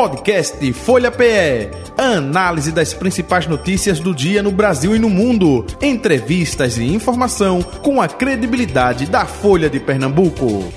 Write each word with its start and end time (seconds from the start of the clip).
Podcast 0.00 0.72
Folha 0.72 1.10
PE. 1.10 1.68
Análise 1.98 2.72
das 2.72 2.94
principais 2.94 3.46
notícias 3.46 4.00
do 4.00 4.14
dia 4.14 4.42
no 4.42 4.50
Brasil 4.50 4.96
e 4.96 4.98
no 4.98 5.10
mundo. 5.10 5.66
Entrevistas 5.78 6.78
e 6.78 6.84
informação 6.84 7.60
com 7.60 8.00
a 8.00 8.08
credibilidade 8.08 9.04
da 9.04 9.26
Folha 9.26 9.68
de 9.68 9.78
Pernambuco. 9.78 10.72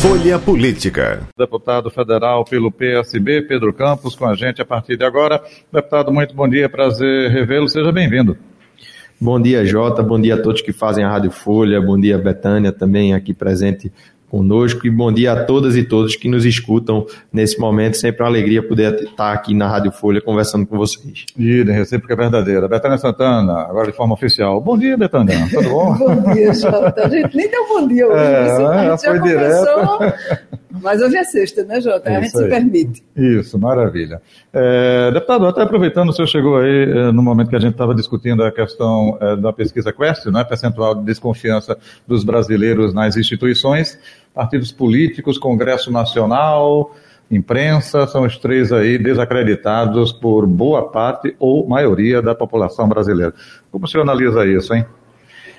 Folha 0.00 0.40
Política. 0.40 1.22
Deputado 1.38 1.88
federal 1.88 2.44
pelo 2.44 2.72
PSB, 2.72 3.42
Pedro 3.42 3.72
Campos, 3.72 4.16
com 4.16 4.26
a 4.26 4.34
gente 4.34 4.60
a 4.60 4.64
partir 4.64 4.96
de 4.96 5.04
agora. 5.04 5.40
Deputado, 5.72 6.12
muito 6.12 6.34
bom 6.34 6.48
dia, 6.48 6.68
prazer 6.68 7.30
revê-lo, 7.30 7.68
seja 7.68 7.92
bem-vindo. 7.92 8.36
Bom 9.20 9.40
dia, 9.40 9.66
Jota. 9.66 10.00
Bom 10.00 10.20
dia 10.20 10.36
a 10.36 10.40
todos 10.40 10.62
que 10.62 10.72
fazem 10.72 11.02
a 11.02 11.10
Rádio 11.10 11.32
Folha. 11.32 11.80
Bom 11.80 11.98
dia, 11.98 12.16
Betânia, 12.16 12.70
também 12.70 13.14
aqui 13.14 13.34
presente 13.34 13.92
conosco. 14.30 14.86
E 14.86 14.90
bom 14.90 15.12
dia 15.12 15.32
a 15.32 15.44
todas 15.44 15.76
e 15.76 15.82
todos 15.82 16.16
que 16.16 16.28
nos 16.28 16.44
escutam 16.44 17.06
nesse 17.32 17.58
momento. 17.58 17.96
Sempre 17.96 18.22
uma 18.22 18.28
alegria 18.28 18.62
poder 18.62 18.94
estar 18.94 19.32
aqui 19.32 19.54
na 19.54 19.68
Rádio 19.68 19.92
Folha 19.92 20.20
conversando 20.20 20.66
com 20.66 20.76
vocês. 20.76 21.26
E 21.36 21.62
recíproca 21.62 22.14
é 22.14 22.16
verdadeira. 22.16 22.68
Betânia 22.68 22.98
Santana, 22.98 23.60
agora 23.60 23.90
de 23.90 23.96
forma 23.96 24.14
oficial. 24.14 24.60
Bom 24.60 24.78
dia, 24.78 24.96
Betânia. 24.96 25.48
Tudo 25.50 25.68
bom? 25.68 25.94
bom 25.98 26.34
dia, 26.34 26.52
Jota. 26.54 27.06
A 27.06 27.08
gente 27.08 27.36
nem 27.36 27.50
deu 27.50 27.66
bom 27.68 27.86
dia 27.86 28.06
hoje. 28.06 28.22
É, 28.22 28.66
a 28.66 28.90
gente 28.90 29.04
foi 29.04 29.20
direto. 29.20 29.68
Mas 30.82 31.00
hoje 31.00 31.16
é 31.16 31.24
sexta, 31.24 31.64
né, 31.64 31.80
Jota? 31.80 32.08
a 32.08 32.20
gente 32.20 32.30
se 32.30 32.48
permite. 32.48 33.02
Isso, 33.16 33.58
maravilha. 33.58 34.20
É, 34.52 35.10
deputado, 35.12 35.46
até 35.46 35.62
aproveitando, 35.62 36.10
o 36.10 36.12
senhor 36.12 36.28
chegou 36.28 36.58
aí 36.58 36.84
é, 36.90 37.12
no 37.12 37.22
momento 37.22 37.48
que 37.48 37.56
a 37.56 37.60
gente 37.60 37.72
estava 37.72 37.94
discutindo 37.94 38.42
a 38.44 38.52
questão 38.52 39.18
é, 39.20 39.36
da 39.36 39.52
pesquisa 39.52 39.92
Quest, 39.92 40.26
né, 40.26 40.44
percentual 40.44 40.94
de 40.94 41.04
desconfiança 41.04 41.76
dos 42.06 42.24
brasileiros 42.24 42.94
nas 42.94 43.16
instituições, 43.16 43.98
partidos 44.34 44.72
políticos, 44.72 45.38
Congresso 45.38 45.90
Nacional, 45.90 46.94
imprensa, 47.30 48.06
são 48.06 48.24
os 48.24 48.38
três 48.38 48.72
aí 48.72 48.98
desacreditados 48.98 50.12
por 50.12 50.46
boa 50.46 50.88
parte 50.88 51.34
ou 51.38 51.66
maioria 51.68 52.22
da 52.22 52.34
população 52.34 52.88
brasileira. 52.88 53.34
Como 53.70 53.84
o 53.84 53.88
senhor 53.88 54.02
analisa 54.02 54.46
isso, 54.46 54.74
hein? 54.74 54.84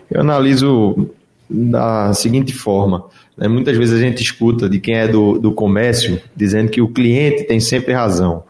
Eu 0.09 0.21
analiso 0.21 1.09
da 1.49 2.13
seguinte 2.13 2.53
forma. 2.53 3.05
Né? 3.37 3.47
Muitas 3.47 3.77
vezes 3.77 3.95
a 3.95 4.01
gente 4.01 4.21
escuta 4.21 4.69
de 4.69 4.79
quem 4.79 4.95
é 4.95 5.07
do, 5.07 5.39
do 5.39 5.51
comércio 5.51 6.21
dizendo 6.35 6.69
que 6.69 6.81
o 6.81 6.89
cliente 6.89 7.43
tem 7.43 7.59
sempre 7.59 7.93
razão. 7.93 8.43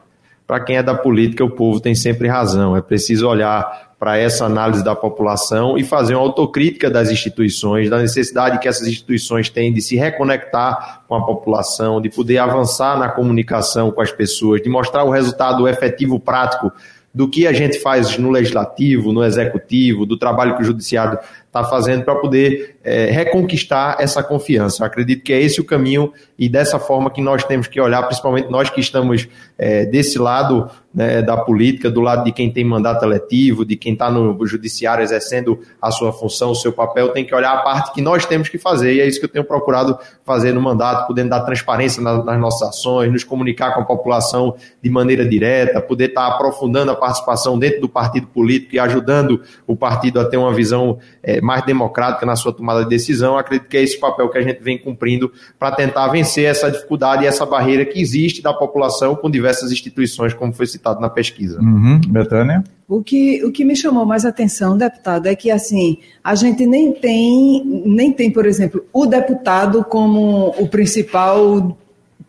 Para 0.47 0.61
quem 0.61 0.77
é 0.77 0.83
da 0.83 0.95
política, 0.95 1.43
o 1.45 1.49
povo 1.49 1.79
tem 1.79 1.93
sempre 1.93 2.27
razão. 2.27 2.75
É 2.75 2.81
preciso 2.81 3.27
olhar 3.27 3.88
para 3.99 4.17
essa 4.17 4.45
análise 4.45 4.81
da 4.81 4.95
população 4.95 5.77
e 5.77 5.83
fazer 5.83 6.15
uma 6.15 6.23
autocrítica 6.23 6.89
das 6.89 7.11
instituições, 7.11 7.89
da 7.89 7.97
necessidade 7.99 8.57
que 8.57 8.67
essas 8.67 8.87
instituições 8.87 9.49
têm 9.49 9.73
de 9.73 9.81
se 9.81 9.97
reconectar 9.97 11.01
com 11.05 11.15
a 11.15 11.25
população, 11.25 11.99
de 11.99 12.09
poder 12.09 12.37
avançar 12.37 12.97
na 12.97 13.09
comunicação 13.09 13.91
com 13.91 14.01
as 14.01 14.11
pessoas, 14.11 14.61
de 14.61 14.69
mostrar 14.69 15.03
o 15.03 15.09
resultado 15.09 15.67
efetivo 15.67 16.17
prático 16.17 16.71
do 17.13 17.27
que 17.27 17.45
a 17.45 17.51
gente 17.51 17.79
faz 17.79 18.17
no 18.17 18.29
legislativo, 18.29 19.11
no 19.11 19.23
executivo, 19.23 20.05
do 20.05 20.15
trabalho 20.15 20.55
que 20.55 20.61
o 20.61 20.65
judiciário 20.65 21.19
está 21.49 21.63
fazendo 21.63 22.05
para 22.05 22.15
poder 22.15 22.75
é, 22.83 23.09
reconquistar 23.09 23.97
essa 23.99 24.21
confiança. 24.23 24.83
Eu 24.83 24.87
acredito 24.87 25.23
que 25.23 25.33
é 25.33 25.41
esse 25.41 25.59
o 25.59 25.65
caminho 25.65 26.13
e 26.37 26.47
dessa 26.47 26.77
forma 26.77 27.09
que 27.09 27.21
nós 27.21 27.43
temos 27.43 27.67
que 27.67 27.81
olhar, 27.81 28.03
principalmente 28.03 28.49
nós 28.49 28.69
que 28.69 28.79
estamos 28.79 29.27
é, 29.57 29.83
desse 29.85 30.19
lado 30.19 30.69
né, 30.93 31.21
da 31.21 31.37
política, 31.37 31.89
do 31.89 32.01
lado 32.01 32.23
de 32.23 32.31
quem 32.31 32.51
tem 32.51 32.63
mandato 32.63 33.03
eletivo, 33.03 33.65
de 33.65 33.75
quem 33.75 33.93
está 33.93 34.09
no 34.09 34.45
judiciário 34.45 35.03
exercendo 35.03 35.59
a 35.81 35.91
sua 35.91 36.13
função, 36.13 36.51
o 36.51 36.55
seu 36.55 36.71
papel, 36.71 37.09
tem 37.09 37.25
que 37.25 37.33
olhar 37.33 37.51
a 37.51 37.57
parte 37.61 37.93
que 37.93 38.01
nós 38.01 38.25
temos 38.25 38.47
que 38.47 38.57
fazer 38.57 38.93
e 38.93 39.01
é 39.01 39.07
isso 39.07 39.19
que 39.19 39.25
eu 39.25 39.29
tenho 39.29 39.45
procurado 39.45 39.97
fazer 40.23 40.53
no 40.53 40.61
mandato, 40.61 41.07
podendo 41.07 41.29
dar 41.29 41.41
transparência 41.41 42.01
nas, 42.01 42.23
nas 42.23 42.39
nossas 42.39 42.69
ações, 42.69 43.11
nos 43.11 43.23
comunicar 43.23 43.73
com 43.73 43.81
a 43.81 43.85
população 43.85 44.55
de 44.81 44.89
maneira 44.89 45.27
direta, 45.27 45.81
poder 45.81 46.09
estar 46.09 46.27
tá 46.27 46.35
aprofundando 46.35 46.91
a 46.91 46.95
participação 46.95 47.57
dentro 47.57 47.81
do 47.81 47.89
partido 47.89 48.27
político 48.27 48.75
e 48.75 48.79
ajudando 48.79 49.41
o 49.67 49.75
partido 49.75 50.19
a 50.19 50.25
ter 50.25 50.37
uma 50.37 50.53
visão 50.53 50.99
é, 51.21 51.38
mais 51.41 51.65
democrática 51.65 52.25
na 52.25 52.35
sua 52.35 52.53
tomada 52.53 52.83
de 52.83 52.89
decisão. 52.89 53.37
Acredito 53.37 53.67
que 53.67 53.77
é 53.77 53.83
esse 53.83 53.99
papel 53.99 54.29
que 54.29 54.37
a 54.37 54.41
gente 54.41 54.61
vem 54.61 54.77
cumprindo 54.77 55.31
para 55.57 55.75
tentar 55.75 56.07
vencer 56.09 56.45
essa 56.45 56.71
dificuldade 56.71 57.23
e 57.23 57.27
essa 57.27 57.45
barreira 57.45 57.85
que 57.85 57.99
existe 57.99 58.41
da 58.41 58.53
população 58.53 59.15
com 59.15 59.29
diversas 59.29 59.71
instituições, 59.71 60.33
como 60.33 60.53
foi 60.53 60.67
citado 60.67 60.99
na 60.99 61.09
pesquisa. 61.09 61.59
Uhum. 61.59 61.99
Betânia? 62.07 62.63
O 62.87 63.03
que, 63.03 63.45
o 63.45 63.51
que 63.51 63.63
me 63.63 63.75
chamou 63.75 64.05
mais 64.05 64.25
atenção, 64.25 64.75
deputado, 64.75 65.27
é 65.27 65.35
que 65.35 65.51
assim 65.51 65.99
a 66.23 66.33
gente 66.33 66.65
nem 66.65 66.91
tem, 66.91 67.63
nem 67.85 68.11
tem, 68.11 68.31
por 68.31 68.45
exemplo, 68.45 68.83
o 68.91 69.05
deputado 69.05 69.83
como 69.83 70.55
o 70.57 70.67
principal 70.67 71.77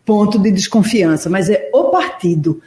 ponto 0.04 0.38
de 0.38 0.50
desconfiança, 0.50 1.30
mas 1.30 1.48
é 1.48 1.70
o 1.72 1.84
partido. 1.84 2.60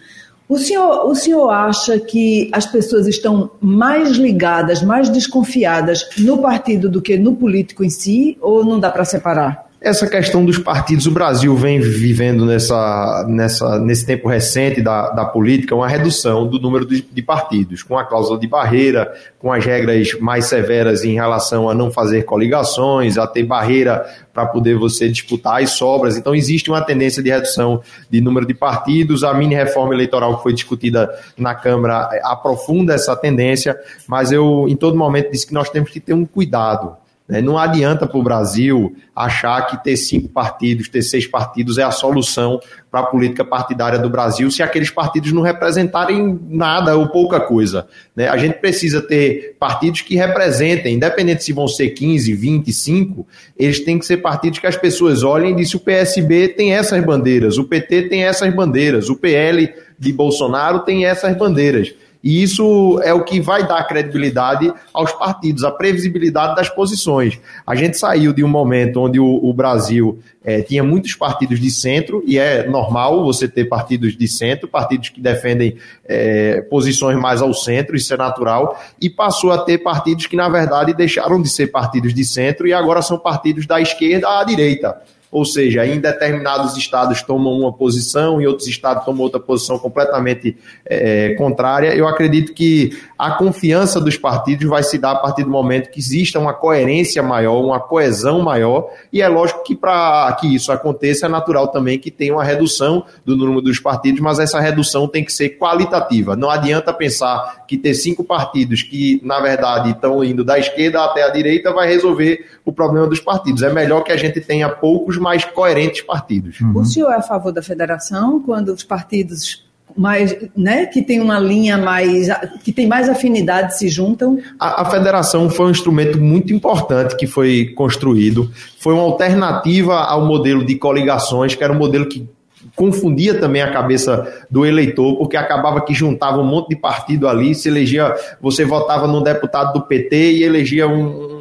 O 0.48 0.58
senhor, 0.58 1.08
o 1.08 1.16
senhor 1.16 1.50
acha 1.50 1.98
que 2.00 2.50
as 2.52 2.66
pessoas 2.66 3.08
estão 3.08 3.52
mais 3.62 4.12
ligadas, 4.12 4.82
mais 4.82 5.10
desconfiadas 5.10 6.10
no 6.20 6.38
partido 6.40 6.90
do 6.90 7.02
que 7.02 7.18
no 7.18 7.36
político 7.36 7.84
em 7.84 7.90
si, 7.90 8.38
ou 8.42 8.64
não 8.64 8.80
dá 8.80 8.92
para 8.92 9.06
separar? 9.06 9.73
Essa 9.84 10.08
questão 10.08 10.46
dos 10.46 10.58
partidos, 10.58 11.06
o 11.06 11.12
Brasil 11.12 11.54
vem 11.58 11.78
vivendo 11.82 12.46
nessa, 12.46 13.26
nessa, 13.28 13.78
nesse 13.78 14.06
tempo 14.06 14.30
recente 14.30 14.82
da, 14.82 15.10
da 15.10 15.26
política 15.26 15.76
uma 15.76 15.90
redução 15.90 16.48
do 16.48 16.58
número 16.58 16.86
de, 16.86 17.02
de, 17.02 17.22
partidos, 17.22 17.84
com 17.84 17.98
a 17.98 18.06
cláusula 18.06 18.40
de 18.40 18.48
barreira, 18.48 19.14
com 19.38 19.52
as 19.52 19.66
regras 19.66 20.18
mais 20.22 20.46
severas 20.46 21.04
em 21.04 21.16
relação 21.16 21.70
a 21.70 21.74
não 21.74 21.92
fazer 21.92 22.24
coligações, 22.24 23.18
a 23.18 23.28
ter 23.28 23.44
barreira 23.44 24.06
para 24.34 24.46
poder 24.46 24.78
você 24.78 25.10
disputar 25.10 25.62
as 25.62 25.72
sobras. 25.72 26.16
Então, 26.16 26.34
existe 26.34 26.70
uma 26.70 26.82
tendência 26.82 27.22
de 27.22 27.30
redução 27.30 27.82
de 28.10 28.22
número 28.22 28.46
de 28.46 28.54
partidos. 28.54 29.22
A 29.22 29.34
mini 29.34 29.54
reforma 29.54 29.94
eleitoral 29.94 30.38
que 30.38 30.44
foi 30.44 30.54
discutida 30.54 31.14
na 31.38 31.54
Câmara 31.54 32.10
aprofunda 32.24 32.94
essa 32.94 33.18
tendência, 33.18 33.78
mas 34.08 34.32
eu, 34.32 34.66
em 34.70 34.78
todo 34.78 34.96
momento, 34.96 35.30
disse 35.30 35.46
que 35.46 35.54
nós 35.54 35.70
temos 35.70 35.90
que 35.90 36.00
ter 36.00 36.14
um 36.14 36.26
cuidado? 36.26 37.03
Não 37.28 37.58
adianta 37.58 38.06
para 38.06 38.18
o 38.18 38.24
Brasil 38.24 38.96
achar 39.16 39.66
que 39.66 39.82
ter 39.82 39.96
cinco 39.96 40.28
partidos, 40.28 40.90
ter 40.90 41.02
seis 41.02 41.26
partidos 41.26 41.78
é 41.78 41.84
a 41.84 41.90
solução 41.90 42.60
para 42.92 43.00
a 43.00 43.06
política 43.06 43.46
partidária 43.46 43.98
do 43.98 44.10
Brasil 44.10 44.52
se 44.52 44.62
aqueles 44.62 44.90
partidos 44.90 45.32
não 45.32 45.42
representarem 45.42 46.38
nada 46.50 46.98
ou 46.98 47.08
pouca 47.08 47.40
coisa. 47.40 47.88
Né? 48.14 48.28
A 48.28 48.36
gente 48.36 48.56
precisa 48.56 49.02
ter 49.02 49.56
partidos 49.58 50.02
que 50.02 50.16
representem, 50.16 50.96
independente 50.96 51.46
se 51.46 51.54
vão 51.54 51.68
ser 51.68 51.92
15, 51.92 52.34
25, 52.34 53.26
eles 53.58 53.80
têm 53.80 53.98
que 53.98 54.06
ser 54.06 54.18
partidos 54.18 54.60
que 54.60 54.68
as 54.68 54.76
pessoas 54.76 55.24
olhem 55.24 55.54
e 55.54 55.56
dizem 55.56 55.78
o 55.78 55.80
PSB 55.80 56.50
tem 56.50 56.74
essas 56.74 57.04
bandeiras, 57.06 57.58
o 57.58 57.64
PT 57.64 58.10
tem 58.10 58.26
essas 58.26 58.54
bandeiras, 58.54 59.10
o 59.10 59.16
PL 59.16 59.74
de 59.98 60.12
Bolsonaro 60.12 60.80
tem 60.80 61.06
essas 61.06 61.36
bandeiras. 61.38 61.94
E 62.24 62.42
isso 62.42 63.02
é 63.04 63.14
o 63.14 63.24
que 63.24 63.42
vai 63.42 63.68
dar 63.68 63.84
credibilidade 63.84 64.74
aos 64.94 65.12
partidos, 65.12 65.64
a 65.66 65.72
previsibilidade 65.72 66.56
das 66.56 66.70
posições. 66.70 67.38
A 67.68 67.76
gente 67.76 67.98
saiu 67.98 68.32
de 68.32 68.44
um 68.44 68.48
momento 68.48 69.02
onde 69.02 69.20
o, 69.20 69.40
o 69.44 69.54
Brasil 69.54 70.20
é, 70.42 70.62
tinha 70.62 70.82
muitos 70.84 71.16
partidos 71.16 71.60
de 71.60 71.70
centro, 71.70 72.24
e 72.26 72.40
é 72.40 72.66
normal 72.66 73.26
você 73.26 73.46
ter 73.48 73.66
partidos 73.66 74.16
de 74.16 74.28
centro, 74.28 74.70
partidos 74.70 75.10
que 75.10 75.20
defendem 75.20 75.76
é, 76.06 76.62
posições 76.62 77.20
mais 77.20 77.42
ao 77.42 77.54
centro, 77.54 77.96
isso 77.96 78.14
é 78.14 78.18
natural, 78.18 78.82
e 79.02 79.10
passou 79.10 79.52
a 79.52 79.58
ter 79.58 79.80
partidos 79.80 80.26
que, 80.26 80.38
na 80.38 80.48
verdade, 80.48 80.94
deixaram 80.94 81.42
de 81.42 81.50
ser 81.50 81.68
partidos 81.68 82.14
de 82.14 82.24
centro 82.24 82.66
e 82.66 82.74
agora 82.74 83.02
são 83.02 83.20
partidos 83.20 83.66
da 83.66 83.82
esquerda 83.82 84.40
à 84.40 84.44
direita 84.46 85.02
ou 85.34 85.44
seja, 85.44 85.84
em 85.84 86.00
determinados 86.00 86.78
estados 86.78 87.24
tomam 87.24 87.52
uma 87.54 87.74
posição, 87.74 88.40
em 88.40 88.46
outros 88.46 88.68
estados 88.68 89.04
tomam 89.04 89.24
outra 89.24 89.40
posição 89.40 89.80
completamente 89.80 90.56
é, 90.86 91.34
contrária. 91.34 91.96
Eu 91.96 92.08
acredito 92.08 92.54
que 92.54 92.96
a 93.18 93.32
confiança 93.32 94.00
dos 94.00 94.16
partidos 94.16 94.68
vai 94.68 94.84
se 94.84 95.00
dar 95.00 95.14
a 95.14 95.16
partir 95.16 95.44
do 95.44 95.50
momento 95.50 95.90
que 95.90 96.00
exista 96.00 96.38
uma 96.38 96.54
coerência 96.54 97.24
maior, 97.24 97.60
uma 97.64 97.80
coesão 97.80 98.42
maior, 98.42 98.90
e 99.12 99.24
é 99.24 99.28
lógico 99.28 99.64
que 99.64 99.76
para 99.76 100.32
que 100.40 100.54
isso 100.54 100.72
aconteça 100.72 101.26
é 101.26 101.30
natural 101.30 101.70
também 101.70 101.98
que 101.98 102.12
tenha 102.12 102.34
uma 102.34 102.44
redução 102.44 103.04
do 103.26 103.36
número 103.36 103.62
dos 103.62 103.80
partidos, 103.80 104.22
mas 104.22 104.38
essa 104.38 104.60
redução 104.60 105.08
tem 105.08 105.24
que 105.24 105.34
ser 105.34 105.58
qualitativa. 105.58 106.36
Não 106.36 106.50
adianta 106.50 106.94
pensar 106.94 107.66
que 107.68 107.78
ter 107.78 107.96
cinco 107.96 108.24
partidos 108.24 108.84
que, 108.84 109.20
na 109.24 109.40
verdade, 109.40 109.92
estão 109.92 110.24
indo 110.24 110.44
da 110.44 110.60
esquerda 110.60 111.04
até 111.04 111.24
a 111.24 111.30
direita 111.30 111.74
vai 111.74 111.88
resolver 111.88 112.46
o 112.64 112.72
problema 112.72 113.08
dos 113.08 113.20
partidos. 113.20 113.64
É 113.64 113.74
melhor 113.74 114.04
que 114.04 114.12
a 114.12 114.18
gente 114.18 114.40
tenha 114.40 114.70
poucos 114.70 115.18
mais 115.24 115.46
coerentes 115.46 116.02
partidos. 116.02 116.60
Uhum. 116.60 116.82
O 116.82 116.86
senhor 116.86 117.12
é 117.12 117.16
a 117.16 117.22
favor 117.22 117.52
da 117.52 117.64
federação 117.64 118.42
quando 118.42 118.74
os 118.74 118.84
partidos 118.84 119.64
mais, 119.96 120.36
né, 120.56 120.86
que 120.88 121.02
tem 121.02 121.22
uma 121.22 121.40
linha 121.40 121.78
mais, 121.78 122.28
que 122.64 122.72
tem 122.72 122.88
mais 122.88 123.08
afinidade 123.08 123.78
se 123.78 123.88
juntam? 123.88 124.40
A, 124.60 124.82
a, 124.82 124.86
federação 124.86 125.50
foi 125.50 125.68
um 125.68 125.72
instrumento 125.72 126.20
muito 126.20 126.52
importante 126.54 127.16
que 127.16 127.28
foi 127.28 127.72
construído, 127.76 128.52
foi 128.80 128.94
uma 128.94 129.04
alternativa 129.04 129.96
ao 129.96 130.26
modelo 130.26 130.66
de 130.66 130.76
coligações, 130.76 131.56
que 131.56 131.64
era 131.64 131.72
um 131.72 131.78
modelo 131.78 132.08
que 132.08 132.28
confundia 132.76 133.40
também 133.40 133.62
a 133.62 133.72
cabeça 133.72 134.46
do 134.50 134.66
eleitor, 134.66 135.18
porque 135.18 135.38
acabava 135.38 135.82
que 135.82 135.94
juntava 135.94 136.40
um 136.40 136.46
monte 136.46 136.70
de 136.70 136.76
partido 136.76 137.28
ali, 137.28 137.54
se 137.54 137.68
elegia, 137.68 138.16
você 138.42 138.66
votava 138.66 139.08
num 139.08 139.22
deputado 139.22 139.74
do 139.74 139.82
PT 139.86 140.34
e 140.34 140.44
elegia 140.44 140.88
um, 140.88 141.33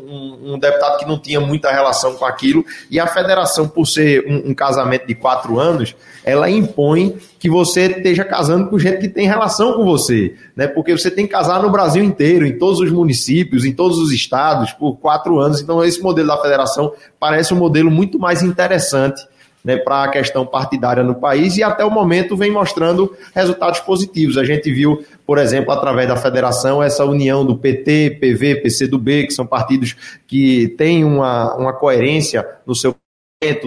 um 0.42 0.58
deputado 0.58 0.98
que 0.98 1.06
não 1.06 1.18
tinha 1.18 1.40
muita 1.40 1.70
relação 1.70 2.14
com 2.14 2.24
aquilo, 2.24 2.64
e 2.90 2.98
a 2.98 3.06
federação, 3.06 3.68
por 3.68 3.86
ser 3.86 4.26
um, 4.26 4.50
um, 4.50 4.54
casamento 4.54 5.06
de 5.06 5.14
quatro 5.14 5.58
anos, 5.58 5.94
ela 6.24 6.50
impõe 6.50 7.16
que 7.38 7.48
você 7.48 7.86
esteja 7.86 8.24
casando 8.24 8.68
com 8.68 8.78
gente 8.78 9.00
que 9.00 9.08
tem 9.08 9.26
relação 9.26 9.74
com 9.74 9.84
você, 9.84 10.34
né? 10.56 10.66
Porque 10.66 10.96
você 10.96 11.10
tem 11.10 11.26
que 11.26 11.32
casar 11.32 11.62
no 11.62 11.70
Brasil 11.70 12.02
inteiro, 12.02 12.46
em 12.46 12.58
todos 12.58 12.80
os 12.80 12.90
municípios, 12.90 13.64
em 13.64 13.72
todos 13.72 13.98
os 13.98 14.12
estados, 14.12 14.72
por 14.72 14.96
quatro 14.96 15.38
anos. 15.38 15.60
Então, 15.60 15.82
esse 15.84 16.00
modelo 16.00 16.28
da 16.28 16.40
federação 16.40 16.92
parece 17.18 17.54
um 17.54 17.58
modelo 17.58 17.90
muito 17.90 18.18
mais 18.18 18.42
interessante 18.42 19.22
né, 19.64 19.76
para 19.76 20.04
a 20.04 20.08
questão 20.08 20.44
partidária 20.44 21.02
no 21.02 21.14
país 21.14 21.56
e 21.56 21.62
até 21.62 21.84
o 21.84 21.90
momento 21.90 22.36
vem 22.36 22.50
mostrando 22.50 23.16
resultados 23.34 23.80
positivos. 23.80 24.36
A 24.36 24.44
gente 24.44 24.72
viu, 24.72 25.04
por 25.26 25.38
exemplo, 25.38 25.72
através 25.72 26.08
da 26.08 26.16
federação, 26.16 26.82
essa 26.82 27.04
união 27.04 27.44
do 27.44 27.56
PT, 27.56 28.18
PV, 28.20 28.56
PCdoB, 28.56 29.26
que 29.26 29.32
são 29.32 29.46
partidos 29.46 29.96
que 30.26 30.68
têm 30.76 31.04
uma, 31.04 31.54
uma 31.56 31.72
coerência 31.72 32.46
no 32.66 32.74
seu 32.74 32.94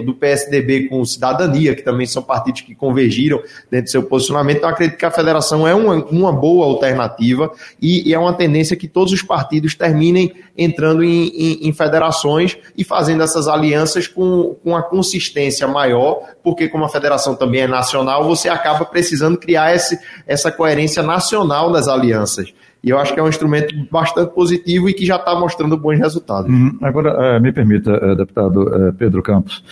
do 0.02 0.14
PSDB 0.14 0.88
com 0.88 1.04
Cidadania, 1.04 1.74
que 1.74 1.82
também 1.82 2.06
são 2.06 2.22
partidos 2.22 2.62
que 2.62 2.74
convergiram 2.74 3.42
dentro 3.70 3.86
do 3.86 3.90
seu 3.90 4.02
posicionamento. 4.02 4.58
Então, 4.58 4.70
acredito 4.70 4.98
que 4.98 5.04
a 5.04 5.10
federação 5.10 5.68
é 5.68 5.74
uma, 5.74 5.94
uma 6.06 6.32
boa 6.32 6.64
alternativa 6.66 7.52
e, 7.80 8.08
e, 8.08 8.14
é 8.14 8.18
uma 8.18 8.32
tendência 8.32 8.76
que 8.76 8.88
todos 8.88 9.12
os 9.12 9.22
partidos 9.22 9.74
terminem 9.74 10.32
entrando 10.56 11.04
em, 11.04 11.28
em, 11.28 11.68
em 11.68 11.72
federações 11.72 12.56
e 12.76 12.82
fazendo 12.82 13.22
essas 13.22 13.46
alianças 13.46 14.08
com, 14.08 14.56
com 14.62 14.74
a 14.74 14.82
consistência 14.82 15.68
maior, 15.68 16.22
porque, 16.42 16.68
como 16.68 16.84
a 16.84 16.88
federação 16.88 17.34
também 17.34 17.62
é 17.62 17.66
nacional, 17.66 18.24
você 18.24 18.48
acaba 18.48 18.84
precisando 18.84 19.36
criar 19.36 19.74
esse, 19.74 19.98
essa 20.26 20.50
coerência 20.50 21.02
nacional 21.02 21.70
nas 21.70 21.86
alianças. 21.86 22.52
E 22.86 22.90
eu 22.90 23.00
acho 23.00 23.12
que 23.12 23.18
é 23.18 23.22
um 23.22 23.28
instrumento 23.28 23.74
bastante 23.90 24.32
positivo 24.32 24.88
e 24.88 24.94
que 24.94 25.04
já 25.04 25.16
está 25.16 25.34
mostrando 25.34 25.76
bons 25.76 25.98
resultados. 25.98 26.48
Uhum. 26.48 26.78
Agora, 26.80 27.36
uh, 27.36 27.42
me 27.42 27.50
permita, 27.50 27.92
uh, 27.92 28.14
deputado 28.14 28.62
uh, 28.62 28.92
Pedro 28.92 29.24
Campos, 29.24 29.64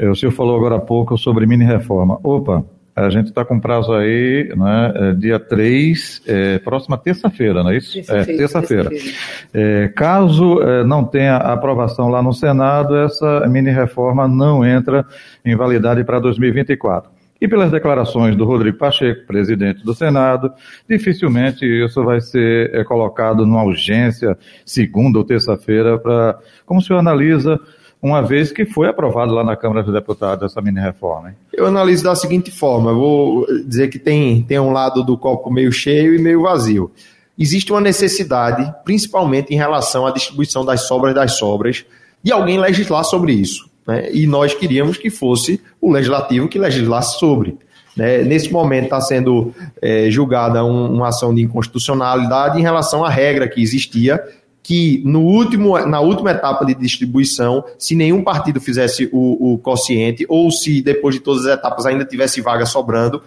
o 0.00 0.16
senhor 0.16 0.32
falou 0.32 0.56
agora 0.56 0.76
há 0.76 0.80
pouco 0.80 1.18
sobre 1.18 1.44
mini-reforma. 1.44 2.18
Opa, 2.24 2.64
a 2.96 3.10
gente 3.10 3.26
está 3.26 3.44
com 3.44 3.60
prazo 3.60 3.92
aí, 3.92 4.50
né, 4.56 5.14
dia 5.18 5.38
3, 5.38 6.22
é, 6.26 6.58
próxima 6.60 6.96
terça-feira, 6.96 7.62
não 7.62 7.70
é 7.70 7.76
isso? 7.76 7.92
Terça-feira. 7.92 8.32
É, 8.32 8.36
terça-feira. 8.36 8.90
Terça 8.90 9.16
é, 9.52 9.88
caso 9.88 10.60
não 10.86 11.04
tenha 11.04 11.36
aprovação 11.36 12.08
lá 12.08 12.22
no 12.22 12.34
Senado, 12.34 12.96
essa 12.96 13.46
mini-reforma 13.48 14.28
não 14.28 14.64
entra 14.64 15.06
em 15.44 15.56
validade 15.56 16.04
para 16.04 16.18
2024. 16.18 17.10
E 17.42 17.48
pelas 17.48 17.72
declarações 17.72 18.36
do 18.36 18.44
Rodrigo 18.44 18.78
Pacheco, 18.78 19.26
presidente 19.26 19.84
do 19.84 19.92
Senado, 19.92 20.52
dificilmente 20.88 21.66
isso 21.66 22.04
vai 22.04 22.20
ser 22.20 22.72
é, 22.72 22.84
colocado 22.84 23.44
numa 23.44 23.64
urgência 23.64 24.38
segunda 24.64 25.18
ou 25.18 25.24
terça-feira 25.24 25.98
para 25.98 26.38
como 26.64 26.78
o 26.78 26.82
senhor 26.84 27.00
analisa 27.00 27.58
uma 28.00 28.22
vez 28.22 28.52
que 28.52 28.64
foi 28.64 28.86
aprovado 28.88 29.34
lá 29.34 29.42
na 29.42 29.56
Câmara 29.56 29.82
dos 29.82 29.92
Deputados 29.92 30.52
essa 30.52 30.62
mini-reforma? 30.62 31.30
Hein? 31.30 31.34
Eu 31.52 31.66
analiso 31.66 32.04
da 32.04 32.14
seguinte 32.14 32.52
forma, 32.52 32.94
vou 32.94 33.44
dizer 33.66 33.88
que 33.88 33.98
tem, 33.98 34.44
tem 34.44 34.60
um 34.60 34.70
lado 34.70 35.02
do 35.02 35.18
copo 35.18 35.50
meio 35.50 35.72
cheio 35.72 36.14
e 36.14 36.18
meio 36.18 36.42
vazio. 36.42 36.92
Existe 37.36 37.72
uma 37.72 37.80
necessidade, 37.80 38.72
principalmente 38.84 39.52
em 39.52 39.56
relação 39.56 40.06
à 40.06 40.12
distribuição 40.12 40.64
das 40.64 40.82
sobras 40.82 41.12
das 41.12 41.32
sobras, 41.38 41.84
de 42.22 42.30
alguém 42.30 42.56
legislar 42.56 43.02
sobre 43.02 43.32
isso. 43.32 43.71
Né? 43.86 44.10
E 44.12 44.26
nós 44.26 44.54
queríamos 44.54 44.96
que 44.96 45.10
fosse 45.10 45.60
o 45.80 45.90
legislativo 45.90 46.48
que 46.48 46.58
legislasse 46.58 47.18
sobre. 47.18 47.56
Né? 47.96 48.22
Nesse 48.22 48.50
momento 48.52 48.84
está 48.84 49.00
sendo 49.00 49.54
é, 49.80 50.10
julgada 50.10 50.64
um, 50.64 50.94
uma 50.94 51.08
ação 51.08 51.34
de 51.34 51.42
inconstitucionalidade 51.42 52.58
em 52.58 52.62
relação 52.62 53.04
à 53.04 53.10
regra 53.10 53.48
que 53.48 53.60
existia, 53.60 54.22
que 54.62 55.02
no 55.04 55.20
último, 55.22 55.78
na 55.86 56.00
última 56.00 56.30
etapa 56.30 56.64
de 56.64 56.74
distribuição, 56.74 57.64
se 57.78 57.94
nenhum 57.94 58.22
partido 58.22 58.60
fizesse 58.60 59.08
o, 59.12 59.54
o 59.54 59.58
quociente, 59.58 60.24
ou 60.28 60.50
se 60.50 60.80
depois 60.80 61.16
de 61.16 61.20
todas 61.20 61.44
as 61.46 61.58
etapas 61.58 61.84
ainda 61.84 62.04
tivesse 62.04 62.40
vaga 62.40 62.64
sobrando, 62.64 63.22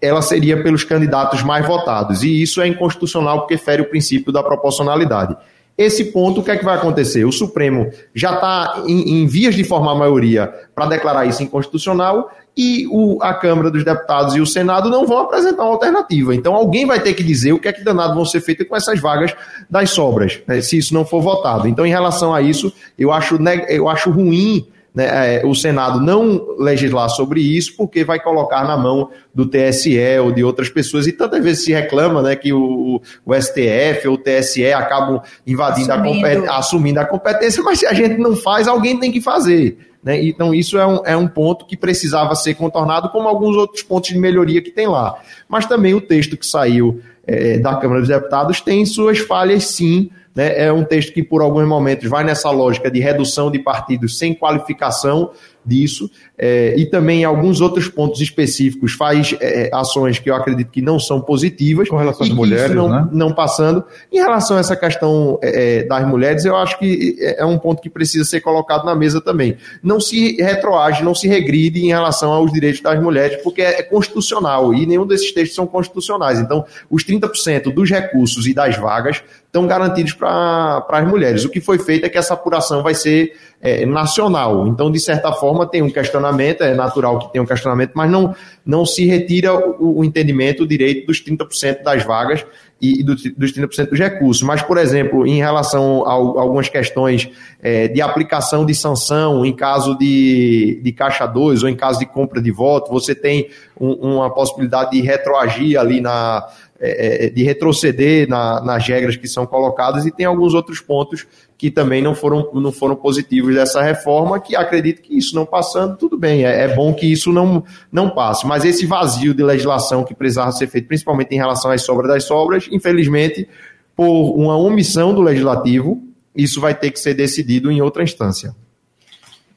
ela 0.00 0.22
seria 0.22 0.62
pelos 0.62 0.84
candidatos 0.84 1.42
mais 1.42 1.66
votados. 1.66 2.22
E 2.22 2.40
isso 2.40 2.60
é 2.60 2.68
inconstitucional 2.68 3.40
porque 3.40 3.56
fere 3.56 3.82
o 3.82 3.90
princípio 3.90 4.32
da 4.32 4.42
proporcionalidade. 4.42 5.36
Esse 5.78 6.06
ponto, 6.06 6.40
o 6.40 6.42
que 6.42 6.50
é 6.50 6.56
que 6.56 6.64
vai 6.64 6.76
acontecer? 6.76 7.24
O 7.24 7.30
Supremo 7.30 7.88
já 8.12 8.34
está 8.34 8.82
em, 8.84 9.22
em, 9.22 9.26
vias 9.28 9.54
de 9.54 9.62
formar 9.62 9.94
maioria 9.94 10.52
para 10.74 10.86
declarar 10.86 11.24
isso 11.24 11.40
inconstitucional 11.40 12.32
e 12.56 12.88
o, 12.90 13.22
a 13.22 13.32
Câmara 13.32 13.70
dos 13.70 13.84
Deputados 13.84 14.34
e 14.34 14.40
o 14.40 14.46
Senado 14.46 14.90
não 14.90 15.06
vão 15.06 15.20
apresentar 15.20 15.62
uma 15.62 15.74
alternativa. 15.74 16.34
Então 16.34 16.52
alguém 16.52 16.84
vai 16.84 16.98
ter 16.98 17.14
que 17.14 17.22
dizer 17.22 17.52
o 17.52 17.60
que 17.60 17.68
é 17.68 17.72
que 17.72 17.84
danado 17.84 18.16
vão 18.16 18.24
ser 18.24 18.40
feito 18.40 18.66
com 18.66 18.74
essas 18.74 18.98
vagas 18.98 19.32
das 19.70 19.90
sobras, 19.90 20.40
né, 20.48 20.60
se 20.60 20.76
isso 20.76 20.92
não 20.92 21.06
for 21.06 21.22
votado. 21.22 21.68
Então, 21.68 21.86
em 21.86 21.90
relação 21.90 22.34
a 22.34 22.42
isso, 22.42 22.72
eu 22.98 23.12
acho, 23.12 23.38
eu 23.68 23.88
acho 23.88 24.10
ruim 24.10 24.66
né, 24.94 25.36
é, 25.36 25.46
o 25.46 25.54
Senado 25.54 26.00
não 26.00 26.56
legislar 26.58 27.08
sobre 27.08 27.40
isso, 27.40 27.76
porque 27.76 28.04
vai 28.04 28.20
colocar 28.20 28.64
na 28.64 28.76
mão 28.76 29.10
do 29.34 29.46
TSE 29.46 29.98
ou 30.22 30.32
de 30.32 30.42
outras 30.42 30.68
pessoas, 30.68 31.06
e 31.06 31.12
tantas 31.12 31.42
vezes 31.42 31.64
se 31.64 31.72
reclama 31.72 32.22
né, 32.22 32.34
que 32.34 32.52
o, 32.52 33.00
o 33.24 33.34
STF 33.34 34.08
ou 34.08 34.14
o 34.14 34.18
TSE 34.18 34.72
acabam 34.72 35.20
invadindo 35.46 35.92
assumindo. 35.92 36.50
a 36.50 36.58
assumindo 36.58 37.00
a 37.00 37.04
competência, 37.04 37.62
mas 37.62 37.80
se 37.80 37.86
a 37.86 37.94
gente 37.94 38.18
não 38.18 38.34
faz, 38.34 38.66
alguém 38.66 38.98
tem 38.98 39.12
que 39.12 39.20
fazer. 39.20 39.78
Né? 40.02 40.24
Então, 40.24 40.54
isso 40.54 40.78
é 40.78 40.86
um, 40.86 41.00
é 41.04 41.16
um 41.16 41.26
ponto 41.26 41.66
que 41.66 41.76
precisava 41.76 42.34
ser 42.34 42.54
contornado, 42.54 43.10
como 43.10 43.28
alguns 43.28 43.56
outros 43.56 43.82
pontos 43.82 44.10
de 44.10 44.18
melhoria 44.18 44.62
que 44.62 44.70
tem 44.70 44.86
lá. 44.86 45.18
Mas 45.48 45.66
também 45.66 45.94
o 45.94 46.00
texto 46.00 46.36
que 46.36 46.46
saiu 46.46 47.00
é, 47.28 47.58
da 47.58 47.76
Câmara 47.76 48.00
dos 48.00 48.08
Deputados 48.08 48.62
tem 48.62 48.86
suas 48.86 49.18
falhas, 49.18 49.66
sim, 49.66 50.10
né? 50.34 50.66
É 50.66 50.72
um 50.72 50.82
texto 50.82 51.12
que, 51.12 51.22
por 51.22 51.42
alguns 51.42 51.68
momentos, 51.68 52.08
vai 52.08 52.24
nessa 52.24 52.50
lógica 52.50 52.90
de 52.90 53.00
redução 53.00 53.50
de 53.50 53.58
partidos 53.58 54.18
sem 54.18 54.32
qualificação 54.32 55.32
disso, 55.68 56.10
é, 56.36 56.74
e 56.76 56.86
também 56.86 57.24
alguns 57.24 57.60
outros 57.60 57.88
pontos 57.88 58.20
específicos 58.20 58.92
faz 58.92 59.36
é, 59.40 59.70
ações 59.72 60.18
que 60.18 60.30
eu 60.30 60.34
acredito 60.34 60.70
que 60.70 60.80
não 60.80 60.98
são 60.98 61.20
positivas. 61.20 61.88
Com 61.88 61.96
relação 61.96 62.26
às 62.26 62.32
mulheres, 62.32 62.74
não, 62.74 62.88
né? 62.88 63.08
não 63.12 63.32
passando. 63.32 63.84
Em 64.12 64.16
relação 64.18 64.56
a 64.56 64.60
essa 64.60 64.76
questão 64.76 65.38
é, 65.42 65.80
é, 65.80 65.82
das 65.84 66.06
mulheres, 66.06 66.44
eu 66.44 66.56
acho 66.56 66.78
que 66.78 67.16
é, 67.20 67.42
é 67.42 67.44
um 67.44 67.58
ponto 67.58 67.82
que 67.82 67.90
precisa 67.90 68.24
ser 68.24 68.40
colocado 68.40 68.84
na 68.84 68.94
mesa 68.94 69.20
também. 69.20 69.56
Não 69.82 70.00
se 70.00 70.36
retroage, 70.40 71.04
não 71.04 71.14
se 71.14 71.28
regride 71.28 71.84
em 71.84 71.88
relação 71.88 72.32
aos 72.32 72.52
direitos 72.52 72.80
das 72.80 73.00
mulheres, 73.02 73.40
porque 73.42 73.60
é, 73.60 73.80
é 73.80 73.82
constitucional 73.82 74.72
e 74.72 74.86
nenhum 74.86 75.06
desses 75.06 75.32
textos 75.32 75.54
são 75.54 75.66
constitucionais. 75.66 76.40
Então, 76.40 76.64
os 76.90 77.04
30% 77.04 77.72
dos 77.72 77.90
recursos 77.90 78.46
e 78.46 78.54
das 78.54 78.76
vagas 78.76 79.22
estão 79.48 79.66
garantidos 79.66 80.12
para 80.12 80.84
as 80.88 81.08
mulheres. 81.08 81.44
O 81.44 81.48
que 81.48 81.60
foi 81.60 81.78
feito 81.78 82.04
é 82.04 82.08
que 82.08 82.18
essa 82.18 82.34
apuração 82.34 82.82
vai 82.82 82.94
ser 82.94 83.32
é, 83.60 83.84
nacional. 83.86 84.68
Então, 84.68 84.90
de 84.90 85.00
certa 85.00 85.32
forma, 85.32 85.66
tem 85.66 85.82
um 85.82 85.90
questionamento, 85.90 86.62
é 86.62 86.74
natural 86.74 87.18
que 87.18 87.32
tenha 87.32 87.42
um 87.42 87.46
questionamento, 87.46 87.92
mas 87.94 88.10
não, 88.10 88.34
não 88.64 88.84
se 88.84 89.06
retira 89.06 89.54
o, 89.54 90.00
o 90.00 90.04
entendimento, 90.04 90.62
o 90.62 90.66
direito 90.66 91.06
dos 91.06 91.24
30% 91.24 91.82
das 91.82 92.04
vagas 92.04 92.44
e, 92.80 93.00
e 93.00 93.02
do, 93.02 93.14
dos 93.14 93.52
30% 93.52 93.88
dos 93.88 93.98
recursos. 93.98 94.42
Mas, 94.42 94.62
por 94.62 94.76
exemplo, 94.76 95.26
em 95.26 95.38
relação 95.38 96.04
a, 96.06 96.10
a 96.10 96.12
algumas 96.12 96.68
questões 96.68 97.30
é, 97.60 97.88
de 97.88 98.00
aplicação 98.00 98.64
de 98.64 98.74
sanção 98.74 99.44
em 99.44 99.56
caso 99.56 99.96
de, 99.98 100.80
de 100.82 100.92
caixa 100.92 101.26
2 101.26 101.62
ou 101.62 101.68
em 101.68 101.74
caso 101.74 101.98
de 101.98 102.06
compra 102.06 102.40
de 102.40 102.50
voto, 102.50 102.90
você 102.90 103.14
tem 103.14 103.48
um, 103.80 103.92
uma 103.92 104.30
possibilidade 104.30 104.92
de 104.92 105.00
retroagir 105.00 105.80
ali 105.80 106.00
na 106.00 106.46
é, 106.80 107.26
é, 107.26 107.30
de 107.30 107.42
retroceder 107.42 108.28
na, 108.28 108.60
nas 108.60 108.86
regras 108.86 109.16
que 109.16 109.26
são 109.26 109.44
colocadas 109.44 110.06
e 110.06 110.12
tem 110.12 110.24
alguns 110.24 110.54
outros 110.54 110.80
pontos 110.80 111.26
que 111.56 111.72
também 111.72 112.00
não 112.00 112.14
foram, 112.14 112.48
não 112.54 112.70
foram 112.70 112.94
positivos 112.94 113.52
dessa 113.56 113.82
reforma, 113.82 114.38
que 114.38 114.54
acredito 114.54 115.02
que 115.02 115.18
isso 115.18 115.34
não 115.34 115.44
passando, 115.44 115.96
tudo 115.96 116.16
bem, 116.16 116.46
é, 116.46 116.62
é 116.62 116.68
bom 116.68 116.94
que 116.94 117.10
isso 117.10 117.32
não, 117.32 117.64
não 117.90 118.08
passe. 118.08 118.46
Mas 118.46 118.64
esse 118.64 118.86
vazio 118.86 119.34
de 119.34 119.42
legislação 119.42 120.04
que 120.04 120.14
precisava 120.14 120.52
ser 120.52 120.68
feito, 120.68 120.86
principalmente 120.86 121.34
em 121.34 121.38
relação 121.38 121.72
às 121.72 121.82
sobras 121.82 122.08
das 122.08 122.22
sobras, 122.22 122.68
infelizmente, 122.70 123.48
por 123.96 124.36
uma 124.36 124.56
omissão 124.56 125.12
do 125.12 125.20
legislativo, 125.20 126.00
isso 126.32 126.60
vai 126.60 126.76
ter 126.76 126.92
que 126.92 127.00
ser 127.00 127.14
decidido 127.14 127.72
em 127.72 127.82
outra 127.82 128.04
instância. 128.04 128.54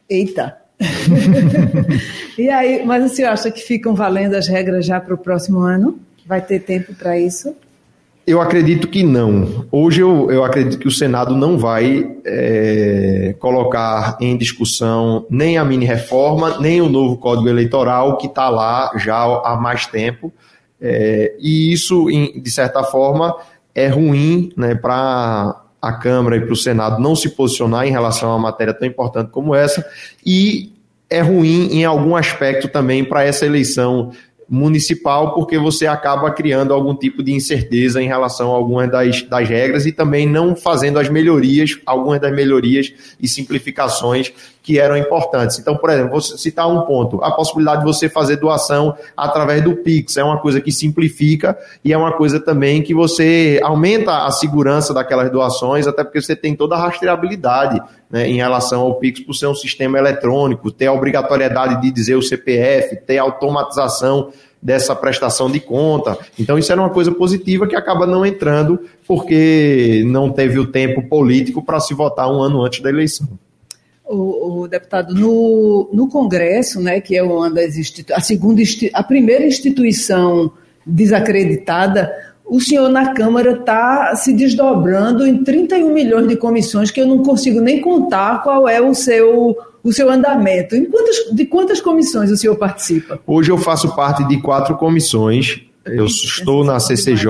Eita! 0.10 0.58
e 2.36 2.50
aí, 2.50 2.84
mas 2.84 3.12
o 3.12 3.16
senhor 3.16 3.30
acha 3.30 3.52
que 3.52 3.62
ficam 3.62 3.94
valendo 3.94 4.34
as 4.34 4.48
regras 4.48 4.88
já 4.88 5.00
para 5.00 5.14
o 5.14 5.18
próximo 5.20 5.60
ano? 5.60 6.00
Vai 6.26 6.42
ter 6.42 6.60
tempo 6.60 6.94
para 6.94 7.20
isso? 7.20 7.56
Eu 8.26 8.40
acredito 8.40 8.88
que 8.88 9.04
não. 9.04 9.66
Hoje 9.72 10.02
eu, 10.02 10.32
eu 10.32 10.44
acredito 10.44 10.78
que 10.78 10.88
o 10.88 10.92
Senado 10.92 11.36
não 11.36 11.58
vai 11.58 12.18
é, 12.24 13.36
colocar 13.40 14.18
em 14.22 14.38
discussão 14.38 15.26
nem 15.30 15.58
a 15.58 15.66
mini-reforma, 15.66 16.60
nem 16.60 16.82
o 16.82 16.88
novo 16.88 17.18
Código 17.18 17.50
Eleitoral, 17.50 18.18
que 18.18 18.28
está 18.28 18.48
lá 18.48 18.92
já 18.96 19.18
há 19.18 19.58
mais 19.60 19.88
tempo. 19.88 20.32
É, 20.80 21.36
e 21.40 21.74
isso, 21.74 22.06
de 22.06 22.52
certa 22.52 22.84
forma, 22.84 23.36
é 23.74 23.88
ruim 23.88 24.52
né, 24.56 24.76
para 24.76 25.60
a 25.82 25.94
Câmara 25.94 26.38
e 26.38 26.42
para 26.42 26.54
o 26.54 26.56
Senado 26.56 27.02
não 27.02 27.16
se 27.16 27.30
posicionar 27.30 27.88
em 27.88 27.92
relação 27.92 28.30
a 28.30 28.36
uma 28.36 28.44
matéria 28.44 28.74
tão 28.74 28.88
importante 28.88 29.32
como 29.32 29.56
essa, 29.56 29.84
e 30.24 30.72
é 31.10 31.22
ruim 31.22 31.68
em 31.72 31.84
algum 31.84 32.16
aspecto 32.16 32.70
também 32.70 33.04
para 33.04 33.24
essa 33.24 33.46
eleição 33.46 34.12
municipal, 34.52 35.34
porque 35.34 35.58
você 35.58 35.88
acaba 35.88 36.30
criando 36.30 36.74
algum 36.74 36.94
tipo 36.94 37.24
de 37.24 37.32
incerteza 37.32 38.02
em 38.04 38.08
relação 38.08 38.52
a 38.52 38.56
algumas 38.56 38.92
das, 38.92 39.22
das 39.22 39.48
regras 39.48 39.86
e 39.86 39.94
também 39.94 40.28
não 40.28 40.58
fazendo 40.58 41.00
as 41.00 41.08
melhorias, 41.08 41.80
algumas 41.86 42.20
das 42.20 42.36
melhorias 42.36 42.94
e 43.18 43.30
simplificações 43.30 44.34
que 44.62 44.80
eram 44.80 44.96
importantes. 44.96 45.58
Então, 45.58 45.76
por 45.76 45.90
exemplo, 45.90 46.12
vou 46.12 46.22
citar 46.22 46.68
um 46.70 46.82
ponto: 46.82 47.24
a 47.24 47.32
possibilidade 47.32 47.80
de 47.80 47.86
você 47.86 48.08
fazer 48.08 48.38
doação 48.38 48.96
através 49.16 49.64
do 49.64 49.76
Pix 49.76 50.18
é 50.18 50.24
uma 50.24 50.38
coisa 50.38 50.62
que 50.62 50.72
simplifica 50.72 51.58
e 51.84 51.92
é 51.92 51.98
uma 51.98 52.14
coisa 52.14 52.40
também 52.40 52.82
que 52.82 52.94
você 52.94 53.60
aumenta 53.64 54.26
a 54.26 54.32
segurança 54.32 54.94
daquelas 54.94 55.32
doações, 55.32 55.88
até 55.88 56.04
porque 56.04 56.22
você 56.22 56.36
tem 56.36 56.56
toda 56.56 56.76
a 56.76 56.80
rastreabilidade 56.80 57.82
né, 58.10 58.28
em 58.28 58.36
relação 58.36 58.82
ao 58.82 58.96
Pix 58.96 59.22
por 59.22 59.34
ser 59.34 59.48
um 59.48 59.56
sistema 59.56 59.98
eletrônico, 59.98 60.72
ter 60.72 60.88
a 60.88 60.94
obrigatoriedade 60.94 61.82
de 61.82 61.92
dizer 61.92 62.16
o 62.16 62.22
CPF, 62.22 62.98
ter 62.98 63.18
a 63.18 63.24
automatização 63.24 64.32
dessa 64.62 64.96
prestação 64.96 65.50
de 65.50 65.60
conta. 65.60 66.16
Então, 66.38 66.56
isso 66.56 66.72
era 66.72 66.80
uma 66.80 66.92
coisa 66.92 67.12
positiva 67.12 67.66
que 67.66 67.76
acaba 67.76 68.06
não 68.06 68.24
entrando 68.24 68.80
porque 69.08 70.04
não 70.06 70.30
teve 70.30 70.60
o 70.60 70.68
tempo 70.68 71.02
político 71.10 71.64
para 71.64 71.80
se 71.80 71.96
votar 71.96 72.32
um 72.32 72.40
ano 72.40 72.64
antes 72.64 72.80
da 72.80 72.90
eleição. 72.90 73.28
O, 74.14 74.64
o, 74.64 74.68
deputado, 74.68 75.16
no, 75.16 75.90
no 75.94 76.08
Congresso, 76.10 76.82
né, 76.82 77.00
que 77.00 77.16
é 77.16 77.24
uma 77.24 77.50
das 77.50 77.76
a 78.14 78.20
segunda 78.20 78.62
a 78.94 79.04
primeira 79.04 79.46
instituição 79.46 80.52
desacreditada, 80.86 82.12
o 82.46 82.60
senhor 82.60 82.90
na 82.90 83.14
Câmara 83.14 83.52
está 83.52 84.14
se 84.16 84.34
desdobrando 84.34 85.26
em 85.26 85.44
31 85.44 85.94
milhões 85.94 86.28
de 86.28 86.36
comissões 86.36 86.92
que 86.92 87.00
eu 87.00 87.08
não 87.08 87.20
consigo 87.24 87.62
nem 87.62 87.80
contar 87.80 88.44
qual 88.44 88.68
é 88.68 88.82
o 88.82 88.94
seu 88.94 89.56
o 89.84 89.92
seu 89.92 90.10
andamento. 90.10 90.76
Em 90.76 90.86
quantas, 90.86 91.16
de 91.32 91.46
quantas 91.46 91.82
comissões 91.82 92.30
o 92.30 92.38
senhor 92.38 92.56
participa? 92.56 93.20
Hoje 93.26 93.52
eu 93.52 93.58
faço 93.58 93.96
parte 93.96 94.24
de 94.28 94.40
quatro 94.42 94.76
comissões. 94.78 95.62
Eu 95.86 96.06
estou 96.06 96.64
na 96.64 96.80
CCJ, 96.80 97.26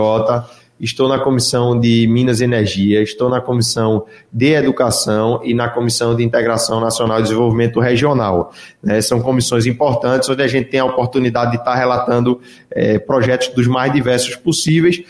estou 0.81 1.07
na 1.07 1.19
Comissão 1.19 1.79
de 1.79 2.07
Minas 2.07 2.41
e 2.41 2.43
Energia, 2.43 3.01
estou 3.03 3.29
na 3.29 3.39
Comissão 3.39 4.05
de 4.33 4.53
Educação 4.53 5.39
e 5.43 5.53
na 5.53 5.69
Comissão 5.69 6.15
de 6.15 6.23
Integração 6.23 6.81
Nacional 6.81 7.19
e 7.19 7.23
Desenvolvimento 7.23 7.79
Regional. 7.79 8.51
Né? 8.81 8.99
São 8.99 9.21
comissões 9.21 9.67
importantes 9.67 10.27
onde 10.27 10.41
a 10.41 10.47
gente 10.47 10.69
tem 10.69 10.79
a 10.79 10.85
oportunidade 10.85 11.51
de 11.51 11.57
estar 11.57 11.75
relatando 11.75 12.41
é, 12.71 12.97
projetos 12.97 13.49
dos 13.49 13.67
mais 13.67 13.93
diversos 13.93 14.35
possíveis, 14.35 15.03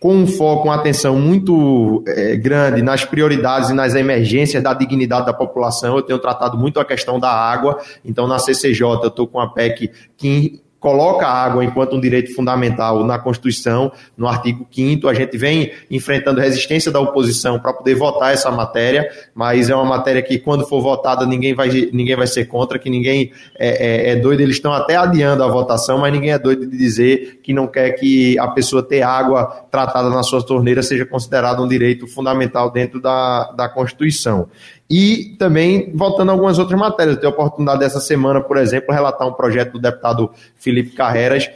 com 0.00 0.16
um 0.16 0.26
foco, 0.26 0.64
uma 0.64 0.74
atenção 0.74 1.18
muito 1.18 2.04
é, 2.06 2.36
grande 2.36 2.82
nas 2.82 3.06
prioridades 3.06 3.70
e 3.70 3.72
nas 3.72 3.94
emergências 3.94 4.62
da 4.62 4.74
dignidade 4.74 5.24
da 5.24 5.32
população. 5.32 5.96
Eu 5.96 6.02
tenho 6.02 6.18
tratado 6.18 6.58
muito 6.58 6.78
a 6.78 6.84
questão 6.84 7.18
da 7.18 7.30
água, 7.30 7.78
então 8.04 8.26
na 8.26 8.38
CCJ 8.38 8.82
eu 9.02 9.08
estou 9.08 9.26
com 9.26 9.40
a 9.40 9.48
PEC 9.48 9.90
que 10.16 10.60
coloca 10.84 11.26
a 11.26 11.32
água 11.32 11.64
enquanto 11.64 11.96
um 11.96 12.00
direito 12.00 12.34
fundamental 12.34 13.02
na 13.06 13.18
Constituição, 13.18 13.90
no 14.18 14.28
artigo 14.28 14.66
5 14.70 15.08
A 15.08 15.14
gente 15.14 15.38
vem 15.38 15.72
enfrentando 15.90 16.42
resistência 16.42 16.92
da 16.92 17.00
oposição 17.00 17.58
para 17.58 17.72
poder 17.72 17.94
votar 17.94 18.34
essa 18.34 18.50
matéria, 18.50 19.08
mas 19.34 19.70
é 19.70 19.74
uma 19.74 19.86
matéria 19.86 20.20
que, 20.20 20.38
quando 20.38 20.66
for 20.66 20.82
votada, 20.82 21.24
ninguém 21.24 21.54
vai, 21.54 21.70
ninguém 21.90 22.14
vai 22.14 22.26
ser 22.26 22.48
contra, 22.48 22.78
que 22.78 22.90
ninguém 22.90 23.32
é, 23.58 24.10
é, 24.10 24.10
é 24.10 24.16
doido. 24.16 24.42
Eles 24.42 24.56
estão 24.56 24.74
até 24.74 24.94
adiando 24.94 25.42
a 25.42 25.48
votação, 25.48 25.96
mas 25.96 26.12
ninguém 26.12 26.32
é 26.32 26.38
doido 26.38 26.66
de 26.66 26.76
dizer 26.76 27.40
que 27.42 27.54
não 27.54 27.66
quer 27.66 27.92
que 27.92 28.38
a 28.38 28.48
pessoa 28.48 28.82
ter 28.82 29.00
água 29.00 29.46
tratada 29.70 30.10
na 30.10 30.22
sua 30.22 30.44
torneira 30.44 30.82
seja 30.82 31.06
considerado 31.06 31.62
um 31.62 31.66
direito 31.66 32.06
fundamental 32.06 32.70
dentro 32.70 33.00
da, 33.00 33.52
da 33.52 33.70
Constituição. 33.70 34.50
E 34.88 35.34
também, 35.38 35.90
voltando 35.94 36.28
a 36.28 36.32
algumas 36.32 36.58
outras 36.58 36.78
matérias, 36.78 37.16
eu 37.16 37.20
tenho 37.20 37.32
a 37.32 37.34
oportunidade 37.34 37.80
dessa 37.80 38.00
semana, 38.00 38.40
por 38.40 38.56
exemplo, 38.56 38.94
relatar 38.94 39.26
um 39.26 39.32
projeto 39.32 39.72
do 39.72 39.78
deputado 39.80 40.30
Felipe 40.56 40.90
Carreras, 40.90 41.48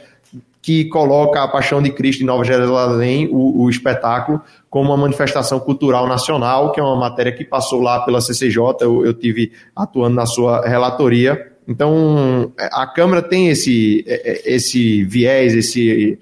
que 0.61 0.85
coloca 0.85 1.41
a 1.41 1.47
Paixão 1.47 1.81
de 1.81 1.91
Cristo 1.91 2.21
em 2.21 2.25
Nova 2.25 2.43
Jerusalém, 2.43 3.29
o, 3.31 3.63
o, 3.63 3.69
espetáculo, 3.69 4.41
como 4.69 4.89
uma 4.89 4.97
manifestação 4.97 5.59
cultural 5.59 6.07
nacional, 6.07 6.71
que 6.71 6.79
é 6.79 6.83
uma 6.83 6.95
matéria 6.95 7.31
que 7.31 7.45
passou 7.45 7.81
lá 7.81 8.01
pela 8.01 8.19
CCJ, 8.19 8.59
eu, 8.81 9.05
eu 9.05 9.13
tive 9.13 9.51
atuando 9.75 10.15
na 10.15 10.25
sua 10.25 10.67
relatoria. 10.67 11.53
Então, 11.67 12.51
a 12.57 12.85
Câmara 12.87 13.21
tem 13.21 13.49
esse, 13.49 14.03
esse 14.43 15.03
viés, 15.05 15.53
esse 15.55 16.19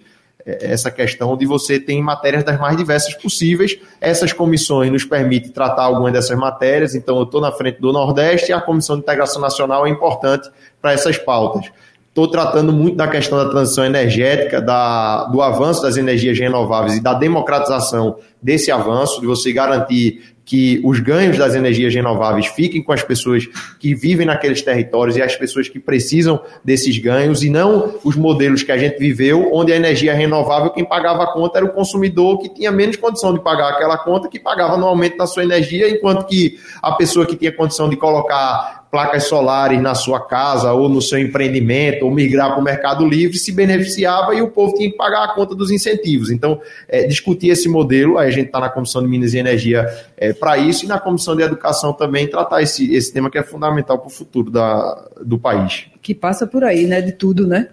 essa 0.47 0.89
questão 0.89 1.35
de 1.35 1.45
você 1.45 1.79
ter 1.79 2.01
matérias 2.01 2.43
das 2.43 2.59
mais 2.59 2.77
diversas 2.77 3.13
possíveis. 3.13 3.77
Essas 3.99 4.31
comissões 4.31 4.91
nos 4.91 5.03
permitem 5.03 5.51
tratar 5.51 5.83
algumas 5.83 6.13
dessas 6.13 6.37
matérias, 6.37 6.95
então 6.95 7.17
eu 7.17 7.23
estou 7.23 7.41
na 7.41 7.51
frente 7.51 7.81
do 7.81 7.91
Nordeste 7.91 8.51
e 8.51 8.53
a 8.53 8.61
Comissão 8.61 8.95
de 8.95 9.01
Integração 9.01 9.41
Nacional 9.41 9.85
é 9.85 9.89
importante 9.89 10.49
para 10.81 10.93
essas 10.93 11.17
pautas. 11.17 11.69
Estou 12.07 12.27
tratando 12.27 12.73
muito 12.73 12.95
da 12.95 13.07
questão 13.07 13.37
da 13.37 13.47
transição 13.49 13.85
energética, 13.85 14.59
da, 14.59 15.25
do 15.25 15.41
avanço 15.41 15.83
das 15.83 15.97
energias 15.97 16.39
renováveis 16.39 16.97
e 16.97 16.99
da 16.99 17.13
democratização 17.13 18.15
desse 18.41 18.71
avanço, 18.71 19.21
de 19.21 19.27
você 19.27 19.53
garantir 19.53 20.36
que 20.47 20.79
os 20.81 21.01
ganhos 21.01 21.37
das 21.37 21.55
energias 21.55 21.93
renováveis 21.93 22.47
fiquem 22.47 22.81
com 22.81 22.93
as 22.93 23.03
pessoas 23.03 23.45
que 23.77 23.93
vivem 23.93 24.25
naqueles 24.25 24.61
territórios 24.61 25.17
e 25.17 25.21
as 25.21 25.35
pessoas 25.35 25.67
que 25.67 25.77
precisam 25.77 26.41
desses 26.63 26.97
ganhos 26.97 27.43
e 27.43 27.49
não 27.49 27.99
os 28.01 28.15
modelos 28.15 28.63
que 28.63 28.71
a 28.71 28.77
gente 28.77 28.97
viveu, 28.97 29.49
onde 29.53 29.73
a 29.73 29.75
energia 29.75 30.13
renovável, 30.13 30.69
quem 30.69 30.85
pagava 30.85 31.23
a 31.23 31.33
conta 31.33 31.57
era 31.57 31.65
o 31.65 31.73
consumidor 31.73 32.39
que 32.39 32.47
tinha 32.47 32.71
menos 32.71 32.95
condição 32.95 33.33
de 33.33 33.41
pagar 33.41 33.73
aquela 33.73 33.97
conta, 33.97 34.29
que 34.29 34.39
pagava 34.39 34.77
no 34.77 34.85
aumento 34.85 35.17
da 35.17 35.27
sua 35.27 35.43
energia, 35.43 35.89
enquanto 35.89 36.25
que 36.25 36.57
a 36.81 36.93
pessoa 36.93 37.25
que 37.25 37.35
tinha 37.35 37.51
condição 37.51 37.89
de 37.89 37.97
colocar 37.97 38.76
placas 38.97 39.25
solares 39.25 39.79
na 39.79 39.93
sua 39.93 40.19
casa 40.19 40.73
ou 40.73 40.89
no 40.89 41.03
seu 41.03 41.19
empreendimento, 41.19 42.03
ou 42.03 42.09
migrar 42.09 42.49
para 42.49 42.59
o 42.59 42.63
Mercado 42.63 43.07
Livre, 43.07 43.37
se 43.37 43.51
beneficiava 43.51 44.33
e 44.33 44.41
o 44.41 44.49
povo 44.49 44.73
tinha 44.73 44.89
que 44.89 44.97
pagar 44.97 45.23
a 45.23 45.27
conta 45.35 45.53
dos 45.53 45.69
incentivos. 45.69 46.31
Então, 46.31 46.59
é, 46.87 47.05
discutir 47.05 47.49
esse 47.49 47.69
modelo, 47.69 48.17
aí 48.17 48.27
a 48.27 48.31
gente 48.31 48.47
está 48.47 48.59
na 48.59 48.69
Comissão 48.69 49.03
de 49.03 49.07
Minas 49.07 49.35
e 49.35 49.37
Energia 49.37 49.85
é, 50.17 50.33
para 50.33 50.57
isso, 50.57 50.83
e 50.83 50.87
na 50.87 50.99
Comissão 50.99 51.35
de 51.35 51.43
Educação 51.43 51.93
também 51.93 52.25
tratar 52.25 52.63
esse, 52.63 52.91
esse 52.91 53.13
tema 53.13 53.29
que 53.29 53.37
é 53.37 53.43
fundamental 53.43 53.99
para 53.99 54.07
o 54.07 54.09
futuro 54.09 54.49
da, 54.49 55.09
do 55.23 55.37
país. 55.37 55.85
Que 56.01 56.15
passa 56.15 56.47
por 56.47 56.63
aí, 56.63 56.87
né? 56.87 56.99
De 56.99 57.11
tudo, 57.11 57.45
né? 57.45 57.67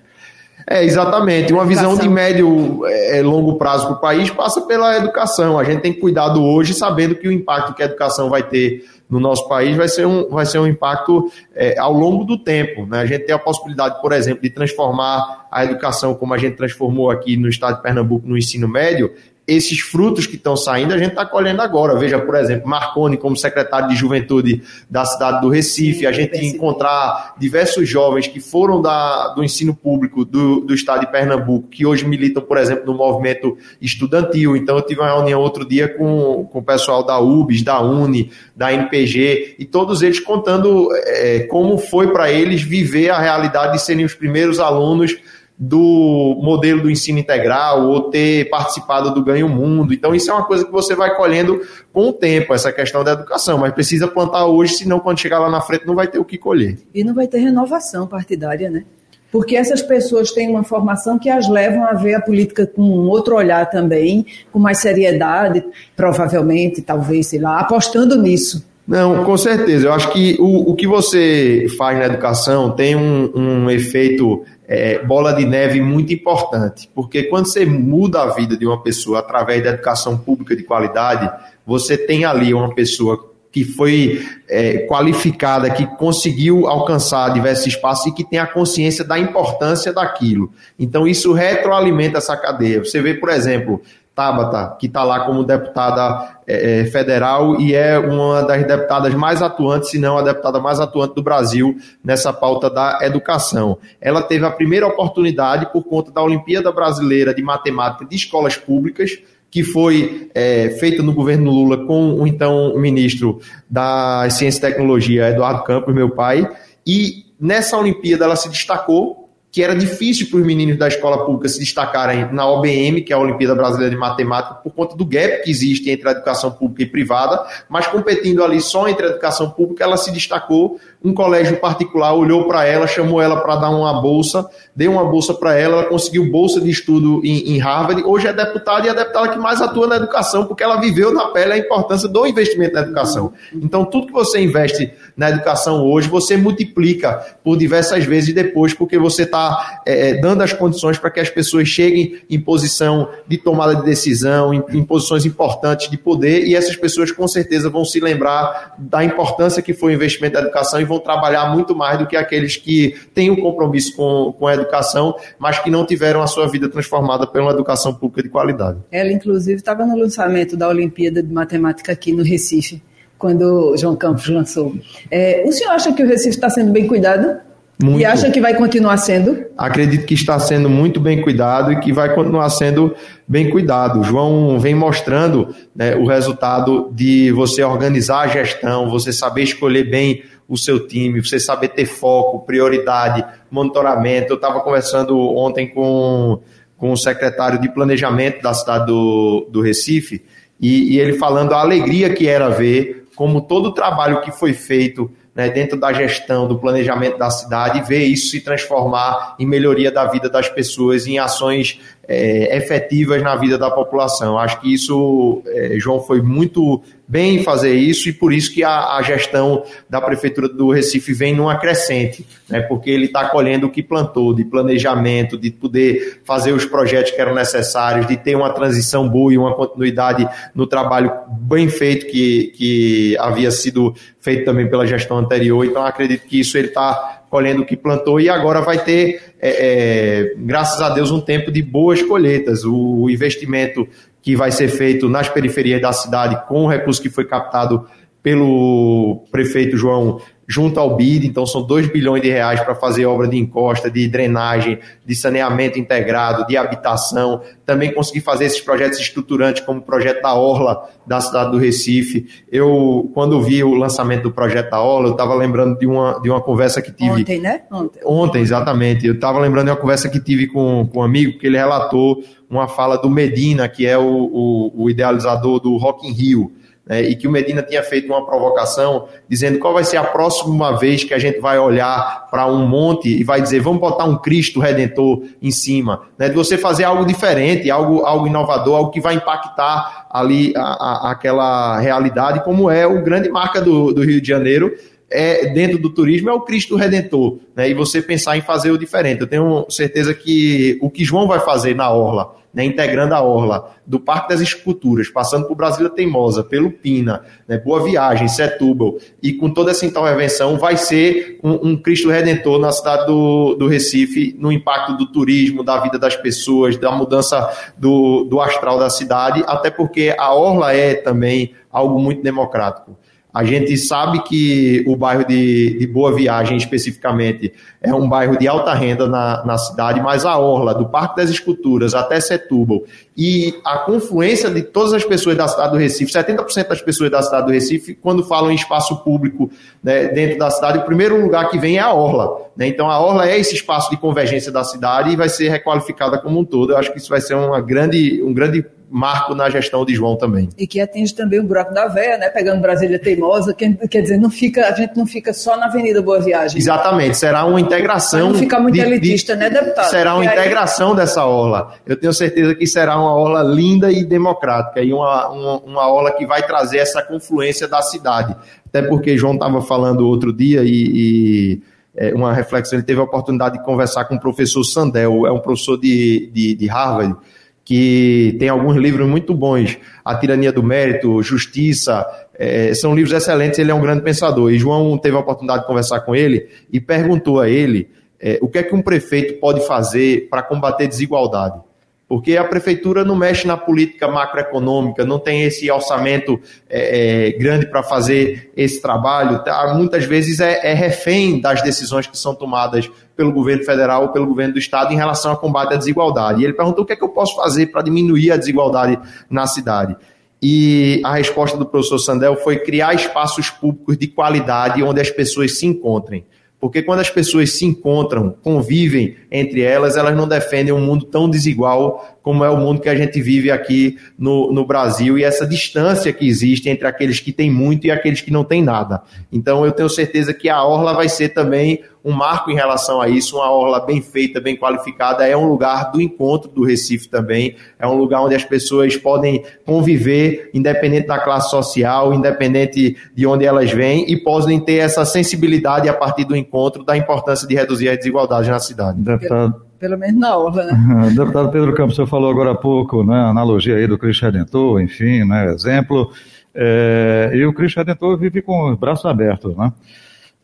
É, 0.69 0.85
exatamente. 0.85 1.54
Uma 1.54 1.64
visão 1.64 1.97
de 1.97 2.07
médio 2.07 2.85
é, 2.87 3.23
longo 3.23 3.57
prazo 3.57 3.87
para 3.87 3.97
o 3.97 4.00
país 4.00 4.31
passa 4.31 4.61
pela 4.61 4.97
educação. 4.99 5.59
A 5.59 5.64
gente 5.64 5.81
tem 5.81 5.93
cuidado 5.93 6.43
hoje, 6.43 6.75
sabendo 6.75 7.14
que 7.14 7.26
o 7.26 7.33
impacto 7.33 7.75
que 7.75 7.83
a 7.83 7.87
educação 7.87 8.28
vai 8.28 8.43
ter 8.43 8.85
no 9.14 9.21
nosso 9.21 9.49
país 9.49 9.76
vai 9.76 9.87
ser 9.87 10.04
um, 10.09 10.28
vai 10.28 10.44
ser 10.44 10.59
um 10.59 10.66
impacto 10.66 11.30
é, 11.54 11.78
ao 11.78 11.92
longo 11.92 12.25
do 12.25 12.37
tempo. 12.37 12.85
Né? 12.85 12.99
A 12.99 13.06
gente 13.06 13.26
tem 13.26 13.33
a 13.33 13.38
possibilidade, 13.38 14.00
por 14.00 14.12
exemplo, 14.12 14.42
de 14.42 14.50
transformar 14.50 15.47
a 15.52 15.64
educação 15.64 16.16
como 16.16 16.35
a 16.35 16.38
gente 16.38 16.56
transformou 16.56 17.12
aqui 17.12 17.37
no 17.37 17.49
estado 17.49 17.76
de 17.76 17.83
Pernambuco 17.83 18.26
no 18.26 18.37
ensino 18.37 18.66
médio 18.66 19.14
esses 19.47 19.81
frutos 19.81 20.27
que 20.27 20.37
estão 20.37 20.57
saindo 20.57 20.95
a 20.95 20.99
gente 20.99 21.11
está 21.11 21.27
colhendo 21.27 21.61
agora. 21.61 21.99
Veja, 21.99 22.19
por 22.19 22.35
exemplo, 22.35 22.69
Marconi 22.69 23.17
como 23.17 23.37
secretário 23.37 23.89
de 23.89 23.95
juventude 23.95 24.63
da 24.89 25.05
cidade 25.05 25.43
do 25.43 25.51
Recife, 25.51 26.07
a 26.07 26.13
gente 26.13 26.39
encontrar 26.45 27.35
diversos 27.39 27.89
jovens 27.89 28.27
que 28.27 28.41
foram 28.41 28.81
da, 28.81 29.29
do 29.29 29.45
ensino 29.45 29.75
público 29.75 30.25
do, 30.25 30.61
do 30.61 30.75
estado 30.75 31.01
de 31.01 31.13
Pernambuco, 31.13 31.69
que 31.69 31.85
hoje 31.85 32.07
militam, 32.07 32.43
por 32.43 32.57
exemplo, 32.57 32.87
no 32.87 32.95
movimento 32.95 33.57
estudantil. 33.81 34.57
Então, 34.57 34.77
eu 34.77 34.83
tive 34.83 35.01
uma 35.01 35.13
reunião 35.15 35.41
outro 35.41 35.65
dia 35.65 35.89
com, 35.89 36.49
com 36.51 36.59
o 36.61 36.63
pessoal 36.63 37.05
da 37.05 37.19
UBS, 37.19 37.63
da 37.63 37.81
UNE, 37.81 38.31
da 38.57 38.73
NPG, 38.73 39.57
e 39.59 39.65
todos 39.65 40.03
eles 40.03 40.21
contando 40.21 40.89
é, 40.95 41.41
como 41.41 41.77
foi 41.77 42.13
para 42.13 42.31
eles 42.31 42.63
viver 42.63 43.11
a 43.11 43.19
realidade 43.19 43.75
de 43.75 43.83
serem 43.83 44.05
os 44.05 44.15
primeiros 44.15 44.59
alunos 44.59 45.15
do 45.56 46.40
modelo 46.42 46.82
do 46.82 46.90
ensino 46.90 47.18
integral 47.18 47.88
ou 47.88 48.11
ter 48.11 48.50
participado 48.50 49.14
do 49.14 49.23
Ganho 49.23 49.49
Mundo. 49.49 49.94
Então, 49.94 50.14
isso 50.14 50.30
é 50.30 50.34
uma 50.34 50.44
coisa 50.44 50.64
que 50.64 50.73
você 50.73 50.94
vai 50.94 51.14
colhendo 51.16 51.61
com 51.92 52.08
o 52.08 52.12
tempo, 52.12 52.52
essa 52.52 52.73
questão 52.73 53.04
da 53.04 53.12
educação, 53.12 53.58
mas 53.58 53.73
precisa 53.73 54.08
plantar 54.08 54.46
hoje, 54.46 54.75
senão 54.75 54.99
quando 54.99 55.20
chegar 55.20 55.38
lá 55.38 55.49
na 55.49 55.61
frente 55.61 55.87
não 55.87 55.94
vai 55.94 56.08
ter 56.08 56.18
o 56.18 56.25
que 56.25 56.37
colher. 56.37 56.78
E 56.92 57.04
não 57.04 57.14
vai 57.14 57.28
ter 57.28 57.38
renovação 57.38 58.06
partidária, 58.06 58.68
né? 58.68 58.84
Porque 59.30 59.56
essas 59.56 59.82
pessoas 59.82 60.30
têm 60.30 60.49
uma 60.49 60.62
formação 60.62 61.18
que 61.18 61.28
as 61.28 61.49
levam 61.49 61.84
a 61.84 61.92
ver 61.92 62.14
a 62.14 62.20
política 62.20 62.66
com 62.66 62.82
outro 63.08 63.34
olhar 63.34 63.68
também, 63.68 64.25
com 64.52 64.61
mais 64.61 64.78
seriedade, 64.78 65.64
provavelmente, 65.96 66.80
talvez, 66.80 67.28
sei 67.28 67.40
lá, 67.40 67.58
apostando 67.58 68.20
nisso. 68.20 68.64
Não, 68.87 69.25
com 69.25 69.37
certeza. 69.37 69.87
Eu 69.87 69.93
acho 69.93 70.11
que 70.11 70.37
o, 70.38 70.73
o 70.73 70.75
que 70.75 70.87
você 70.87 71.67
faz 71.79 71.99
na 71.99 72.05
educação 72.05 72.71
tem 72.71 72.95
um, 72.95 73.31
um 73.35 73.71
efeito 73.71 74.45
é, 74.69 74.99
bola 74.99 75.33
de 75.33 75.45
neve 75.45 75.81
muito 75.81 76.12
importante, 76.12 76.91
porque 76.95 77.25
quando 77.25 77.47
você 77.47 77.64
muda 77.64 78.23
a 78.23 78.35
vida 78.35 78.57
de 78.57 78.67
uma 78.67 78.83
pessoa 78.83 79.21
através 79.21 79.62
da 79.62 79.71
educação 79.71 80.17
pública 80.19 80.55
de 80.55 80.62
qualidade, 80.62 81.31
você 81.67 81.97
tem 81.97 82.25
ali 82.25 82.53
uma 82.53 82.75
pessoa 82.75 83.33
que 83.50 83.64
foi 83.64 84.26
é, 84.49 84.79
qualificada, 84.79 85.71
que 85.71 85.87
conseguiu 85.97 86.67
alcançar 86.67 87.33
diversos 87.33 87.69
espaços 87.69 88.07
e 88.07 88.12
que 88.12 88.25
tem 88.25 88.41
a 88.41 88.49
consciência 88.49 89.05
da 89.05 89.17
importância 89.17 89.93
daquilo. 89.93 90.50
Então, 90.76 91.07
isso 91.07 91.33
retroalimenta 91.33 92.19
essa 92.19 92.37
cadeia. 92.37 92.85
Você 92.85 93.00
vê, 93.00 93.14
por 93.14 93.29
exemplo, 93.29 93.81
Tabata, 94.12 94.76
que 94.79 94.87
está 94.87 95.05
lá 95.05 95.21
como 95.21 95.45
deputada 95.45 96.34
é, 96.47 96.81
é, 96.81 96.85
federal 96.87 97.61
e 97.61 97.75
é 97.75 97.99
uma 97.99 98.43
das 98.43 98.67
deputadas 98.67 99.15
mais 99.15 99.43
atuantes, 99.43 99.91
se 99.91 99.99
não 99.99 100.19
a 100.19 100.23
deputada 100.23 100.61
mais 100.61 100.81
atuante 100.81 101.15
do 101.15 101.23
Brasil 101.23 101.77
nessa 102.03 102.33
pauta 102.33 102.69
da 102.69 102.99
educação. 103.03 103.79
Ela 104.01 104.23
teve 104.23 104.45
a 104.45 104.51
primeira 104.51 104.87
oportunidade 104.87 105.73
por 105.73 105.85
conta 105.85 106.11
da 106.11 106.23
Olimpíada 106.23 106.71
Brasileira 106.71 107.35
de 107.35 107.43
Matemática 107.43 108.05
de 108.05 108.17
Escolas 108.17 108.57
Públicas, 108.57 109.19
que 109.51 109.63
foi 109.63 110.31
é, 110.35 110.71
feita 110.81 111.03
no 111.03 111.13
governo 111.13 111.51
Lula 111.51 111.87
com 111.87 112.15
o 112.15 112.27
então 112.27 112.77
ministro 112.77 113.41
da 113.71 114.29
Ciência 114.29 114.59
e 114.59 114.61
Tecnologia, 114.61 115.31
Eduardo 115.31 115.63
Campos, 115.63 115.95
meu 115.95 116.11
pai, 116.11 116.49
e 116.87 117.25
nessa 117.41 117.79
Olimpíada 117.79 118.25
ela 118.25 118.37
se 118.37 118.49
destacou 118.49 119.24
que 119.54 119.62
era 119.62 119.73
difícil 119.73 120.28
para 120.28 120.40
os 120.40 120.44
meninos 120.44 120.76
da 120.76 120.88
escola 120.88 121.25
pública 121.25 121.49
se 121.49 121.61
destacarem 121.61 122.32
na 122.32 122.44
OBM, 122.44 123.02
que 123.02 123.12
é 123.12 123.16
a 123.16 123.20
Olimpíada 123.20 123.54
Brasileira 123.54 123.94
de 123.94 123.96
Matemática, 123.96 124.56
por 124.56 124.73
conta 124.73 124.96
do 124.96 125.06
gap 125.06 125.44
que 125.44 125.50
existe 125.52 125.88
entre 125.88 126.08
a 126.08 126.11
educação 126.11 126.50
pública 126.50 126.82
e 126.82 126.87
privada, 126.87 127.40
mas 127.68 127.87
competindo 127.87 128.42
ali 128.42 128.61
só 128.61 128.88
entre 128.88 129.06
a 129.06 129.11
educação 129.11 129.50
pública, 129.50 129.84
ela 129.84 129.96
se 129.96 130.11
destacou. 130.11 130.80
Um 131.04 131.12
colégio 131.12 131.58
particular 131.58 132.14
olhou 132.14 132.49
para 132.49 132.64
ela, 132.66 132.87
chamou 132.87 133.20
ela 133.20 133.37
para 133.42 133.56
dar 133.56 133.68
uma 133.68 134.00
bolsa, 134.00 134.49
deu 134.75 134.92
uma 134.92 135.04
bolsa 135.04 135.34
para 135.34 135.54
ela, 135.54 135.75
ela 135.75 135.84
conseguiu 135.84 136.30
bolsa 136.30 136.62
de 136.62 136.70
estudo 136.70 137.20
em, 137.23 137.54
em 137.54 137.58
Harvard. 137.58 138.02
Hoje 138.04 138.26
é 138.26 138.32
deputada 138.32 138.87
e 138.87 138.88
é 138.88 138.92
a 138.92 138.94
deputada 138.94 139.28
que 139.28 139.38
mais 139.38 139.61
atua 139.61 139.87
na 139.87 139.96
educação, 139.96 140.46
porque 140.46 140.62
ela 140.62 140.80
viveu 140.80 141.12
na 141.12 141.26
pele 141.26 141.52
a 141.52 141.58
importância 141.58 142.08
do 142.08 142.26
investimento 142.26 142.73
na 142.73 142.80
educação. 142.80 143.34
Então, 143.52 143.84
tudo 143.84 144.06
que 144.06 144.12
você 144.14 144.40
investe 144.40 144.94
na 145.14 145.28
educação 145.28 145.84
hoje, 145.84 146.08
você 146.08 146.38
multiplica 146.38 147.23
por 147.44 147.58
diversas 147.58 148.04
vezes 148.04 148.34
depois, 148.34 148.73
porque 148.73 148.99
você 148.99 149.25
está 149.25 149.82
é, 149.84 150.11
é, 150.11 150.14
dando 150.14 150.42
as 150.42 150.54
condições 150.54 150.96
para 150.96 151.11
que 151.11 151.20
as 151.20 151.28
pessoas 151.28 151.68
cheguem 151.68 152.20
em 152.30 152.40
posição 152.40 153.11
de 153.28 153.37
tomada 153.37 153.76
de 153.76 153.84
decisão, 153.84 154.54
em, 154.54 154.62
em, 154.70 154.82
posições 154.82 155.26
importantes 155.26 155.90
de 155.90 155.99
poder, 155.99 156.46
e 156.46 156.54
essas 156.54 156.76
pessoas 156.76 157.12
com 157.12 157.28
certeza 157.28 157.68
vão 157.68 157.84
se 157.84 158.00
lembrar 158.00 158.75
da 158.78 159.04
importância 159.04 159.61
que 159.61 159.75
foi 159.75 159.92
o 159.92 159.94
investimento 159.94 160.34
da 160.34 160.40
educação 160.40 160.80
e 160.80 160.84
vão 160.84 160.94
trabalhar 161.01 161.55
muito 161.55 161.75
mais 161.75 161.99
do 161.99 162.07
que 162.07 162.17
aqueles 162.17 162.57
que 162.57 162.95
têm 163.15 163.31
um 163.31 163.37
compromisso 163.37 163.95
com, 163.97 164.35
com 164.39 164.47
a 164.47 164.55
educação, 164.55 165.15
mas 165.39 165.59
que 165.59 165.71
não 165.71 165.85
tiveram 165.85 166.23
a 166.23 166.27
sua 166.27 166.49
vida 166.49 166.69
transformada 166.69 167.27
pela 167.27 167.51
educação 167.51 167.95
pública 167.95 168.23
de 168.23 168.29
qualidade. 168.29 168.79
Ela, 168.91 169.13
inclusive, 169.13 169.57
estava 169.57 169.85
no 169.85 169.97
lançamento 169.97 170.57
da 170.57 170.69
Olimpíada 170.69 171.23
de 171.23 171.33
Matemática 171.33 171.93
aqui 171.93 172.13
no 172.13 172.23
Recife 172.23 172.83
quando 173.17 173.75
João 173.77 173.97
Campos 173.97 174.29
lançou. 174.29 174.75
É, 175.11 175.45
o 175.47 175.53
senhor 175.53 175.71
acha 175.71 175.93
que 175.93 176.03
o 176.03 176.07
Recife 176.07 176.31
está 176.31 176.51
sendo 176.51 176.73
bem 176.73 176.87
cuidado? 176.87 177.39
Muito. 177.83 178.01
E 178.01 178.05
acha 178.05 178.31
que 178.31 178.41
vai 178.41 178.55
continuar 178.55 178.97
sendo? 178.99 179.47
Acredito 179.59 180.07
que 180.07 180.15
está 180.15 180.39
sendo 180.39 180.71
muito 180.71 181.01
bem 181.01 181.21
cuidado 181.21 181.73
e 181.73 181.81
que 181.81 181.93
vai 181.93 182.15
continuar 182.15 182.49
sendo 182.51 182.95
bem 183.27 183.51
cuidado. 183.51 184.01
O 184.01 184.05
João 184.05 184.61
vem 184.61 184.75
mostrando 184.75 185.55
né, 185.75 185.97
o 185.97 186.07
resultado 186.07 186.89
de 186.93 187.33
você 187.33 187.65
organizar 187.65 188.21
a 188.21 188.29
gestão, 188.29 188.89
você 188.89 189.13
saber 189.13 189.43
escolher 189.43 189.91
bem 189.91 190.23
o 190.49 190.57
seu 190.57 190.87
time, 190.87 191.21
você 191.21 191.41
saber 191.41 191.69
ter 191.69 191.87
foco, 191.87 192.45
prioridade, 192.45 193.25
monitoramento. 193.51 194.33
Eu 194.33 194.37
estava 194.37 194.61
conversando 194.61 195.19
ontem 195.19 195.69
com, 195.69 196.41
com 196.77 196.93
o 196.93 196.97
secretário 196.97 197.61
de 197.61 197.69
planejamento 197.69 198.43
da 198.43 198.53
cidade 198.53 198.87
do, 198.87 199.49
do 199.51 199.61
Recife 199.61 200.23
e, 200.61 200.95
e 200.95 201.01
ele 201.01 201.15
falando 201.15 201.53
a 201.53 201.61
alegria 201.61 202.13
que 202.13 202.29
era 202.29 202.49
ver 202.49 203.07
como 203.17 203.41
todo 203.41 203.67
o 203.67 203.73
trabalho 203.73 204.21
que 204.21 204.33
foi 204.33 204.53
feito 204.53 205.11
né, 205.35 205.49
dentro 205.49 205.79
da 205.79 205.93
gestão, 205.93 206.47
do 206.47 206.59
planejamento 206.59 207.19
da 207.19 207.31
cidade 207.31 207.83
ver 207.87 208.05
isso 208.05 208.31
se 208.31 208.41
transformar 208.41 209.35
em 209.39 209.47
melhoria 209.47 209.91
da 209.91 210.07
vida 210.07 210.29
das 210.29 210.49
pessoas, 210.49 211.07
em 211.07 211.19
ações 211.19 211.81
é, 212.08 212.56
efetivas 212.56 213.23
na 213.23 213.37
vida 213.37 213.56
da 213.58 213.70
população. 213.70 214.38
Acho 214.38 214.61
que 214.61 214.73
isso, 214.73 215.42
é, 215.46 215.76
João, 215.78 216.00
foi 216.00 216.20
muito 216.20 216.82
bem 217.06 217.42
fazer 217.42 217.75
isso 217.75 218.08
e 218.08 218.12
por 218.12 218.32
isso 218.32 218.52
que 218.52 218.64
a, 218.64 218.96
a 218.96 219.02
gestão 219.02 219.62
da 219.88 220.00
Prefeitura 220.00 220.49
do 220.49 220.70
Recife 220.70 221.12
vem 221.12 221.34
numa 221.34 221.56
crescente, 221.56 222.26
né, 222.49 222.61
porque 222.62 222.90
ele 222.90 223.06
está 223.06 223.28
colhendo 223.28 223.66
o 223.66 223.70
que 223.70 223.82
plantou, 223.82 224.32
de 224.32 224.44
planejamento, 224.44 225.37
de 225.37 225.50
poder 225.50 226.20
fazer 226.25 226.52
os 226.52 226.64
projetos 226.64 227.12
que 227.12 227.20
eram 227.20 227.34
necessários, 227.34 228.06
de 228.06 228.16
ter 228.16 228.34
uma 228.34 228.50
transição 228.50 229.08
boa 229.08 229.32
e 229.32 229.38
uma 229.38 229.54
continuidade 229.54 230.26
no 230.54 230.66
trabalho 230.66 231.12
bem 231.28 231.68
feito 231.68 232.06
que, 232.06 232.52
que 232.56 233.16
havia 233.18 233.50
sido 233.50 233.94
feito 234.20 234.46
também 234.46 234.68
pela 234.68 234.87
gestão 234.87 235.18
anterior. 235.18 235.67
Então, 235.67 235.84
acredito 235.84 236.26
que 236.26 236.40
isso 236.40 236.56
ele 236.56 236.69
está 236.69 237.24
colhendo 237.34 237.62
o 237.62 237.66
que 237.66 237.76
plantou 237.76 238.20
e 238.20 238.28
agora 238.28 238.60
vai 238.60 238.78
ter, 238.78 239.20
é, 239.40 239.49
é, 239.50 240.34
graças 240.36 240.80
a 240.80 240.90
Deus, 240.90 241.10
um 241.10 241.20
tempo 241.20 241.50
de 241.50 241.60
boas 241.62 242.00
colheitas. 242.00 242.64
O, 242.64 243.10
investimento 243.10 243.88
que 244.23 244.36
vai 244.36 244.52
ser 244.52 244.68
feito 244.68 245.08
nas 245.08 245.28
periferias 245.28 245.82
da 245.82 245.92
cidade 245.92 246.47
com 246.47 246.62
o 246.62 246.68
recurso 246.68 247.02
que 247.02 247.10
foi 247.10 247.25
captado 247.25 247.88
pelo 248.23 249.25
prefeito 249.32 249.76
João 249.76 250.20
junto 250.47 250.78
ao 250.78 250.97
BID, 250.97 251.26
então 251.26 251.47
são 251.47 251.63
2 251.63 251.89
bilhões 251.89 252.23
de 252.23 252.28
reais 252.28 252.61
para 252.61 252.75
fazer 252.75 253.07
obra 253.07 253.26
de 253.26 253.39
encosta, 253.39 253.91
de 253.91 254.07
drenagem, 254.09 254.78
de 255.04 255.15
saneamento 255.15 255.78
integrado, 255.78 256.47
de 256.47 256.57
habitação, 256.57 257.41
também 257.65 257.93
conseguir 257.93 258.21
fazer 258.21 258.45
esses 258.45 258.61
projetos 258.61 258.99
estruturantes, 258.99 259.63
como 259.65 259.80
o 259.80 259.83
projeto 259.83 260.23
da 260.23 260.35
Orla 260.35 260.89
da 261.07 261.21
cidade 261.21 261.50
do 261.50 261.59
Recife. 261.59 262.26
Eu, 262.50 263.11
quando 263.15 263.43
vi 263.43 263.63
o 263.63 263.75
lançamento 263.75 264.25
do 264.25 264.33
projeto 264.33 264.71
da 264.71 264.80
Orla, 264.80 265.09
eu 265.09 265.13
estava 265.13 265.35
lembrando 265.35 265.78
de 265.78 265.87
uma, 265.87 266.21
de 266.21 266.30
uma 266.30 266.41
conversa 266.41 266.80
que 266.80 266.93
tive... 266.93 267.21
Ontem, 267.21 267.41
né? 267.41 267.63
Ontem, 267.71 268.00
Ontem 268.04 268.43
exatamente. 268.43 269.07
Eu 269.07 269.15
estava 269.15 269.39
lembrando 269.39 269.67
de 269.67 269.71
uma 269.73 269.76
conversa 269.76 270.09
que 270.09 270.21
tive 270.21 270.47
com, 270.47 270.89
com 270.93 271.00
um 271.00 271.02
amigo, 271.02 271.39
que 271.39 271.47
ele 271.47 271.57
relatou 271.57 272.23
uma 272.49 272.69
fala 272.69 272.97
do 272.97 273.11
Medina, 273.11 273.69
que 273.69 273.87
é 273.87 273.99
o, 273.99 274.02
o, 274.02 274.85
o 274.85 274.91
idealizador 274.91 275.61
do 275.61 275.76
Rock 275.76 276.07
in 276.07 276.13
Rio, 276.13 276.52
né, 276.86 277.02
e 277.02 277.16
que 277.16 277.26
o 277.26 277.30
Medina 277.30 277.62
tinha 277.62 277.82
feito 277.82 278.06
uma 278.06 278.25
provocação 278.25 279.08
dizendo 279.28 279.58
qual 279.58 279.73
vai 279.73 279.84
ser 279.84 279.97
a 279.97 280.04
próxima 280.04 280.78
vez 280.78 281.02
que 281.04 281.14
a 281.14 281.18
gente 281.18 281.40
vai 281.40 281.58
olhar 281.58 282.28
para 282.30 282.47
um 282.47 282.66
monte 282.66 283.08
e 283.08 283.25
vai 283.25 283.40
dizer 283.40 283.60
vamos 283.60 283.80
botar 283.80 284.04
um 284.04 284.18
Cristo 284.18 284.60
Redentor 284.60 285.23
em 285.40 285.50
cima, 285.50 286.02
né, 286.18 286.28
de 286.28 286.34
você 286.34 286.58
fazer 286.58 286.84
algo 286.84 287.04
diferente, 287.06 287.70
algo, 287.70 288.04
algo 288.04 288.26
inovador, 288.26 288.76
algo 288.76 288.90
que 288.90 289.00
vai 289.00 289.14
impactar 289.14 290.06
ali 290.10 290.52
a, 290.56 290.60
a, 290.62 291.10
aquela 291.10 291.78
realidade, 291.80 292.44
como 292.44 292.70
é 292.70 292.86
o 292.86 293.02
grande 293.02 293.28
marca 293.28 293.60
do, 293.60 293.92
do 293.92 294.02
Rio 294.02 294.20
de 294.20 294.28
Janeiro, 294.28 294.73
é, 295.10 295.47
dentro 295.47 295.78
do 295.78 295.90
turismo 295.90 296.30
é 296.30 296.32
o 296.32 296.40
Cristo 296.40 296.76
Redentor, 296.76 297.38
né? 297.54 297.69
E 297.69 297.75
você 297.75 298.02
pensar 298.02 298.36
em 298.36 298.40
fazer 298.40 298.71
o 298.71 298.78
diferente. 298.78 299.21
Eu 299.21 299.26
tenho 299.26 299.67
certeza 299.69 300.14
que 300.14 300.78
o 300.80 300.90
que 300.90 301.04
João 301.04 301.28
vai 301.28 301.40
fazer 301.40 301.75
na 301.75 301.90
Orla, 301.90 302.34
né, 302.52 302.64
integrando 302.64 303.14
a 303.14 303.21
Orla, 303.21 303.75
do 303.84 303.99
Parque 303.99 304.28
das 304.28 304.40
Esculturas, 304.40 305.08
passando 305.08 305.47
por 305.47 305.56
Brasília 305.56 305.90
Teimosa, 305.90 306.45
pelo 306.45 306.71
Pina, 306.71 307.23
né, 307.49 307.58
Boa 307.58 307.82
Viagem, 307.82 308.28
Setúbal, 308.28 308.97
e 309.21 309.32
com 309.32 309.50
toda 309.50 309.73
essa 309.73 309.84
intervenção, 309.84 310.56
vai 310.56 310.76
ser 310.76 311.40
um, 311.43 311.71
um 311.71 311.76
Cristo 311.76 312.08
Redentor 312.08 312.60
na 312.60 312.71
cidade 312.71 313.06
do, 313.06 313.56
do 313.56 313.67
Recife, 313.67 314.36
no 314.38 314.52
impacto 314.52 314.97
do 314.97 315.06
turismo, 315.06 315.64
da 315.64 315.80
vida 315.80 315.99
das 315.99 316.17
pessoas, 316.17 316.76
da 316.76 316.93
mudança 316.93 317.50
do, 317.76 318.25
do 318.25 318.40
astral 318.40 318.78
da 318.78 318.88
cidade, 318.88 319.43
até 319.47 319.69
porque 319.69 320.14
a 320.17 320.32
Orla 320.32 320.73
é 320.73 320.95
também 320.95 321.52
algo 321.71 321.99
muito 321.99 322.23
democrático. 322.23 322.97
A 323.34 323.42
gente 323.42 323.76
sabe 323.76 324.23
que 324.23 324.84
o 324.86 324.94
bairro 324.94 325.26
de, 325.26 325.76
de, 325.76 325.88
Boa 325.88 326.14
Viagem, 326.14 326.56
especificamente, 326.56 327.52
é 327.82 327.92
um 327.92 328.08
bairro 328.08 328.38
de 328.38 328.47
alta 328.47 328.73
renda 328.73 329.08
na, 329.08 329.44
na 329.44 329.58
cidade, 329.58 330.00
mas 330.00 330.25
a 330.25 330.38
orla, 330.38 330.73
do 330.73 330.86
Parque 330.86 331.16
das 331.16 331.30
Esculturas 331.30 331.94
até 331.94 332.20
Setúbal, 332.20 332.84
e 333.16 333.52
a 333.64 333.78
confluência 333.78 334.49
de 334.49 334.62
todas 334.62 334.92
as 334.92 335.04
pessoas 335.04 335.36
da 335.36 335.49
cidade 335.49 335.73
do 335.73 335.78
Recife, 335.78 336.12
70% 336.12 336.68
das 336.68 336.80
pessoas 336.80 337.10
da 337.10 337.20
cidade 337.23 337.47
do 337.47 337.52
Recife, 337.52 337.94
quando 337.94 338.23
falam 338.23 338.52
em 338.52 338.54
espaço 338.54 339.02
público 339.02 339.50
né, 339.82 340.06
dentro 340.06 340.38
da 340.38 340.49
cidade, 340.49 340.78
o 340.78 340.82
primeiro 340.82 341.20
lugar 341.20 341.50
que 341.50 341.58
vem 341.58 341.78
é 341.78 341.80
a 341.80 341.92
orla. 341.92 342.40
Né? 342.56 342.68
Então, 342.68 342.88
a 342.88 343.00
orla 343.00 343.28
é 343.28 343.36
esse 343.36 343.56
espaço 343.56 343.90
de 343.90 343.97
convergência 343.97 344.52
da 344.52 344.62
cidade 344.62 345.10
e 345.10 345.16
vai 345.16 345.28
ser 345.28 345.49
requalificada 345.49 346.18
como 346.18 346.38
um 346.38 346.44
todo. 346.44 346.73
Eu 346.73 346.76
acho 346.76 346.92
que 346.92 346.99
isso 346.99 347.08
vai 347.08 347.20
ser 347.20 347.34
uma 347.34 347.60
grande, 347.60 348.23
um 348.23 348.32
grande 348.32 348.64
marco 348.95 349.35
na 349.35 349.50
gestão 349.50 349.85
de 349.85 349.93
João 349.93 350.17
também. 350.17 350.49
E 350.57 350.69
que 350.69 350.80
atinge 350.80 351.13
também 351.13 351.41
o 351.41 351.43
buraco 351.43 351.75
da 351.75 351.89
véia, 351.89 352.17
né? 352.17 352.28
Pegando 352.28 352.61
Brasília 352.61 352.97
Teimosa, 352.97 353.52
que, 353.52 353.75
quer 353.89 354.02
dizer, 354.02 354.19
não 354.19 354.30
fica, 354.30 354.69
a 354.69 354.73
gente 354.73 354.97
não 354.97 355.04
fica 355.04 355.33
só 355.33 355.57
na 355.57 355.67
Avenida 355.67 356.00
Boa 356.00 356.21
Viagem. 356.21 356.57
Exatamente, 356.57 357.17
será 357.17 357.45
uma 357.45 357.61
integração. 357.61 358.30
não 358.30 358.39
fica 358.39 358.61
muito 358.61 358.75
de, 358.75 358.80
elitista, 358.80 359.35
de, 359.35 359.41
né, 359.41 359.50
deputado? 359.50 359.91
Será 359.91 360.15
uma 360.15 360.25
integração 360.25 360.91
aí... 360.91 360.97
dessa 360.99 361.26
orla. 361.26 361.75
Eu 361.85 361.97
tenho 361.99 362.13
certeza 362.13 362.54
que 362.54 362.69
será 362.69 362.97
uma 362.97 363.13
orla 363.13 363.43
linda 363.43 363.91
e 363.91 364.04
democrática, 364.04 364.80
e 364.80 364.93
uma, 364.93 365.28
uma, 365.28 365.59
uma 365.59 365.93
orla 365.93 366.13
que 366.13 366.25
vai 366.25 366.47
trazer 366.47 366.78
essa 366.78 367.02
confluência 367.02 367.67
da 367.67 367.83
cidade. 367.83 368.37
Até 368.69 368.80
porque 368.83 369.19
João 369.19 369.35
estava 369.35 369.61
falando 369.61 370.07
outro 370.07 370.33
dia 370.33 370.63
e, 370.63 370.69
e 370.95 371.63
é, 371.97 372.15
uma 372.15 372.33
reflexão, 372.33 372.78
ele 372.78 372.87
teve 372.87 373.00
a 373.00 373.04
oportunidade 373.04 373.59
de 373.59 373.65
conversar 373.65 374.04
com 374.04 374.15
o 374.15 374.21
professor 374.21 374.63
Sandel, 374.63 375.26
é 375.26 375.33
um 375.33 375.41
professor 375.41 375.76
de, 375.80 376.30
de, 376.33 376.54
de 376.54 376.67
Harvard, 376.69 377.17
que 377.65 378.37
tem 378.39 378.49
alguns 378.49 378.77
livros 378.77 379.09
muito 379.09 379.35
bons, 379.35 379.79
A 380.05 380.15
Tirania 380.15 380.53
do 380.53 380.63
Mérito, 380.63 381.23
Justiça, 381.23 382.07
é, 382.35 382.75
são 382.75 382.95
livros 382.95 383.15
excelentes, 383.15 383.59
ele 383.59 383.71
é 383.71 383.75
um 383.75 383.81
grande 383.81 384.03
pensador. 384.03 384.53
E 384.53 384.59
João 384.59 384.99
teve 384.99 385.17
a 385.17 385.21
oportunidade 385.21 385.63
de 385.63 385.67
conversar 385.67 386.00
com 386.00 386.15
ele 386.15 386.49
e 386.71 386.81
perguntou 386.81 387.41
a 387.41 387.49
ele 387.49 387.89
é, 388.21 388.39
o 388.41 388.49
que 388.49 388.59
é 388.59 388.63
que 388.63 388.75
um 388.75 388.83
prefeito 388.83 389.41
pode 389.41 389.67
fazer 389.67 390.29
para 390.31 390.43
combater 390.43 390.87
desigualdade. 390.87 391.59
Porque 392.08 392.36
a 392.36 392.45
prefeitura 392.45 393.04
não 393.04 393.17
mexe 393.17 393.47
na 393.47 393.56
política 393.56 394.06
macroeconômica, 394.06 395.04
não 395.04 395.19
tem 395.19 395.43
esse 395.43 395.71
orçamento 395.71 396.38
é, 396.69 397.28
é, 397.28 397.38
grande 397.38 397.67
para 397.67 397.82
fazer 397.82 398.52
esse 398.56 398.80
trabalho, 398.80 399.43
tá? 399.43 399.75
muitas 399.75 400.04
vezes 400.04 400.38
é, 400.38 400.71
é, 400.71 400.75
refém 400.75 401.40
das 401.40 401.62
decisões 401.62 402.06
que 402.06 402.19
são 402.19 402.34
tomadas 402.34 402.90
pelo 403.17 403.32
governo 403.32 403.64
federal 403.64 404.02
ou 404.02 404.08
pelo 404.10 404.26
governo 404.26 404.54
do 404.54 404.58
estado 404.58 404.93
em 404.93 404.97
relação 404.97 405.30
ao 405.30 405.38
combate 405.38 405.75
à 405.75 405.76
desigualdade. 405.76 406.43
E 406.43 406.45
ele 406.45 406.52
perguntou 406.52 406.84
o 406.84 406.86
que 406.86 406.93
é 406.93 406.97
que 406.97 407.04
eu 407.04 407.08
posso 407.08 407.36
fazer 407.36 407.67
para 407.67 407.82
diminuir 407.82 408.32
a 408.32 408.36
desigualdade 408.36 408.99
na 409.30 409.47
cidade. 409.47 409.97
E 410.43 411.00
a 411.02 411.14
resposta 411.14 411.56
do 411.56 411.64
professor 411.64 411.99
Sandel 411.99 412.36
foi 412.36 412.58
criar 412.58 412.93
espaços 412.93 413.49
públicos 413.49 413.97
de 413.97 414.08
qualidade 414.08 414.82
onde 414.82 415.00
as 415.00 415.08
pessoas 415.08 415.58
se 415.58 415.64
encontrem. 415.64 416.26
Porque 416.60 416.82
quando 416.82 417.00
as 417.00 417.10
pessoas 417.10 417.50
se 417.52 417.67
encontram, 417.67 418.34
convivem 418.43 419.17
entre 419.30 419.60
elas, 419.60 419.97
elas 419.97 420.17
não 420.17 420.26
defendem 420.26 420.73
um 420.73 420.80
mundo 420.80 421.04
tão 421.04 421.28
desigual 421.28 422.19
como 422.23 422.43
é 422.43 422.49
o 422.49 422.56
mundo 422.56 422.80
que 422.80 422.88
a 422.88 422.97
gente 422.97 423.21
vive 423.21 423.50
aqui 423.50 423.99
no, 424.19 424.50
no 424.50 424.67
Brasil 424.67 425.19
e 425.19 425.25
essa 425.25 425.47
distância 425.47 426.10
que 426.12 426.26
existe 426.26 426.71
entre 426.71 426.86
aqueles 426.86 427.21
que 427.21 427.32
têm 427.32 427.50
muito 427.50 427.86
e 427.86 427.90
aqueles 427.90 428.23
que 428.23 428.30
não 428.30 428.45
têm 428.45 428.62
nada. 428.62 429.02
Então 429.30 429.64
eu 429.67 429.73
tenho 429.73 429.90
certeza 429.90 430.32
que 430.32 430.49
a 430.49 430.62
Orla 430.64 430.95
vai 430.95 431.08
ser 431.08 431.30
também 431.30 431.82
um 432.04 432.12
marco 432.12 432.50
em 432.50 432.54
relação 432.54 433.00
a 433.00 433.08
isso, 433.08 433.36
uma 433.36 433.50
orla 433.50 433.80
bem 433.80 434.02
feita, 434.02 434.38
bem 434.38 434.56
qualificada, 434.56 435.26
é 435.26 435.34
um 435.34 435.49
lugar 435.49 435.90
do 435.90 436.02
encontro 436.02 436.50
do 436.50 436.62
Recife 436.62 437.08
também, 437.08 437.56
é 437.78 437.86
um 437.86 437.95
lugar 437.95 438.21
onde 438.21 438.34
as 438.34 438.45
pessoas 438.45 438.95
podem 438.95 439.43
conviver, 439.64 440.50
independente 440.52 441.06
da 441.06 441.19
classe 441.19 441.49
social, 441.49 442.12
independente 442.12 442.97
de 443.14 443.26
onde 443.26 443.47
elas 443.47 443.71
vêm, 443.71 444.04
e 444.10 444.17
podem 444.17 444.60
ter 444.60 444.75
essa 444.75 445.04
sensibilidade 445.06 445.88
a 445.88 445.95
partir 445.95 446.26
do 446.26 446.36
encontro 446.36 446.84
da 446.84 446.95
importância 446.95 447.49
de 447.49 447.54
reduzir 447.54 447.88
as 447.88 447.97
desigualdades 447.97 448.50
na 448.50 448.58
cidade. 448.58 449.00
Deputado, 449.00 449.62
pelo 449.78 449.97
menos 449.97 450.21
na 450.21 450.36
orla, 450.36 450.64
né? 450.64 451.10
Deputado 451.17 451.50
Pedro 451.50 451.75
Campos, 451.75 451.97
você 451.97 452.06
falou 452.06 452.30
agora 452.30 452.50
há 452.50 452.54
pouco, 452.54 453.02
né, 453.02 453.17
analogia 453.17 453.76
aí 453.76 453.86
do 453.86 453.97
Cristo 453.97 454.26
Redentor, 454.26 454.80
enfim, 454.82 455.25
né, 455.25 455.47
exemplo, 455.54 456.10
é, 456.54 457.30
e 457.34 457.47
o 457.47 457.52
Cristo 457.54 457.78
Redentor 457.78 458.19
vive 458.19 458.43
com 458.43 458.71
os 458.71 458.78
braços 458.78 459.06
abertos, 459.06 459.56
né? 459.56 459.73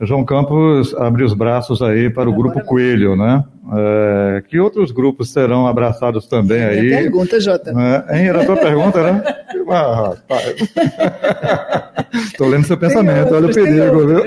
João 0.00 0.24
Campos 0.24 0.94
abre 0.94 1.24
os 1.24 1.34
braços 1.34 1.82
aí 1.82 2.08
para 2.08 2.28
o 2.28 2.32
Grupo 2.32 2.64
Coelho, 2.64 3.14
né? 3.16 3.44
É, 3.72 4.42
que 4.48 4.58
outros 4.58 4.90
grupos 4.90 5.30
serão 5.30 5.66
abraçados 5.66 6.26
também 6.26 6.58
é 6.58 6.68
aí? 6.70 6.88
pergunta, 6.90 7.38
Jota. 7.38 7.72
É, 8.08 8.26
era 8.26 8.42
a 8.42 8.46
tua 8.46 8.56
pergunta, 8.56 9.02
né? 9.02 9.22
Ah, 9.72 10.14
Estou 12.12 12.48
lendo 12.50 12.66
seu 12.66 12.76
pensamento, 12.76 13.32
olha 13.32 13.46
o 13.46 13.54
perigo, 13.54 14.04
viu? 14.04 14.24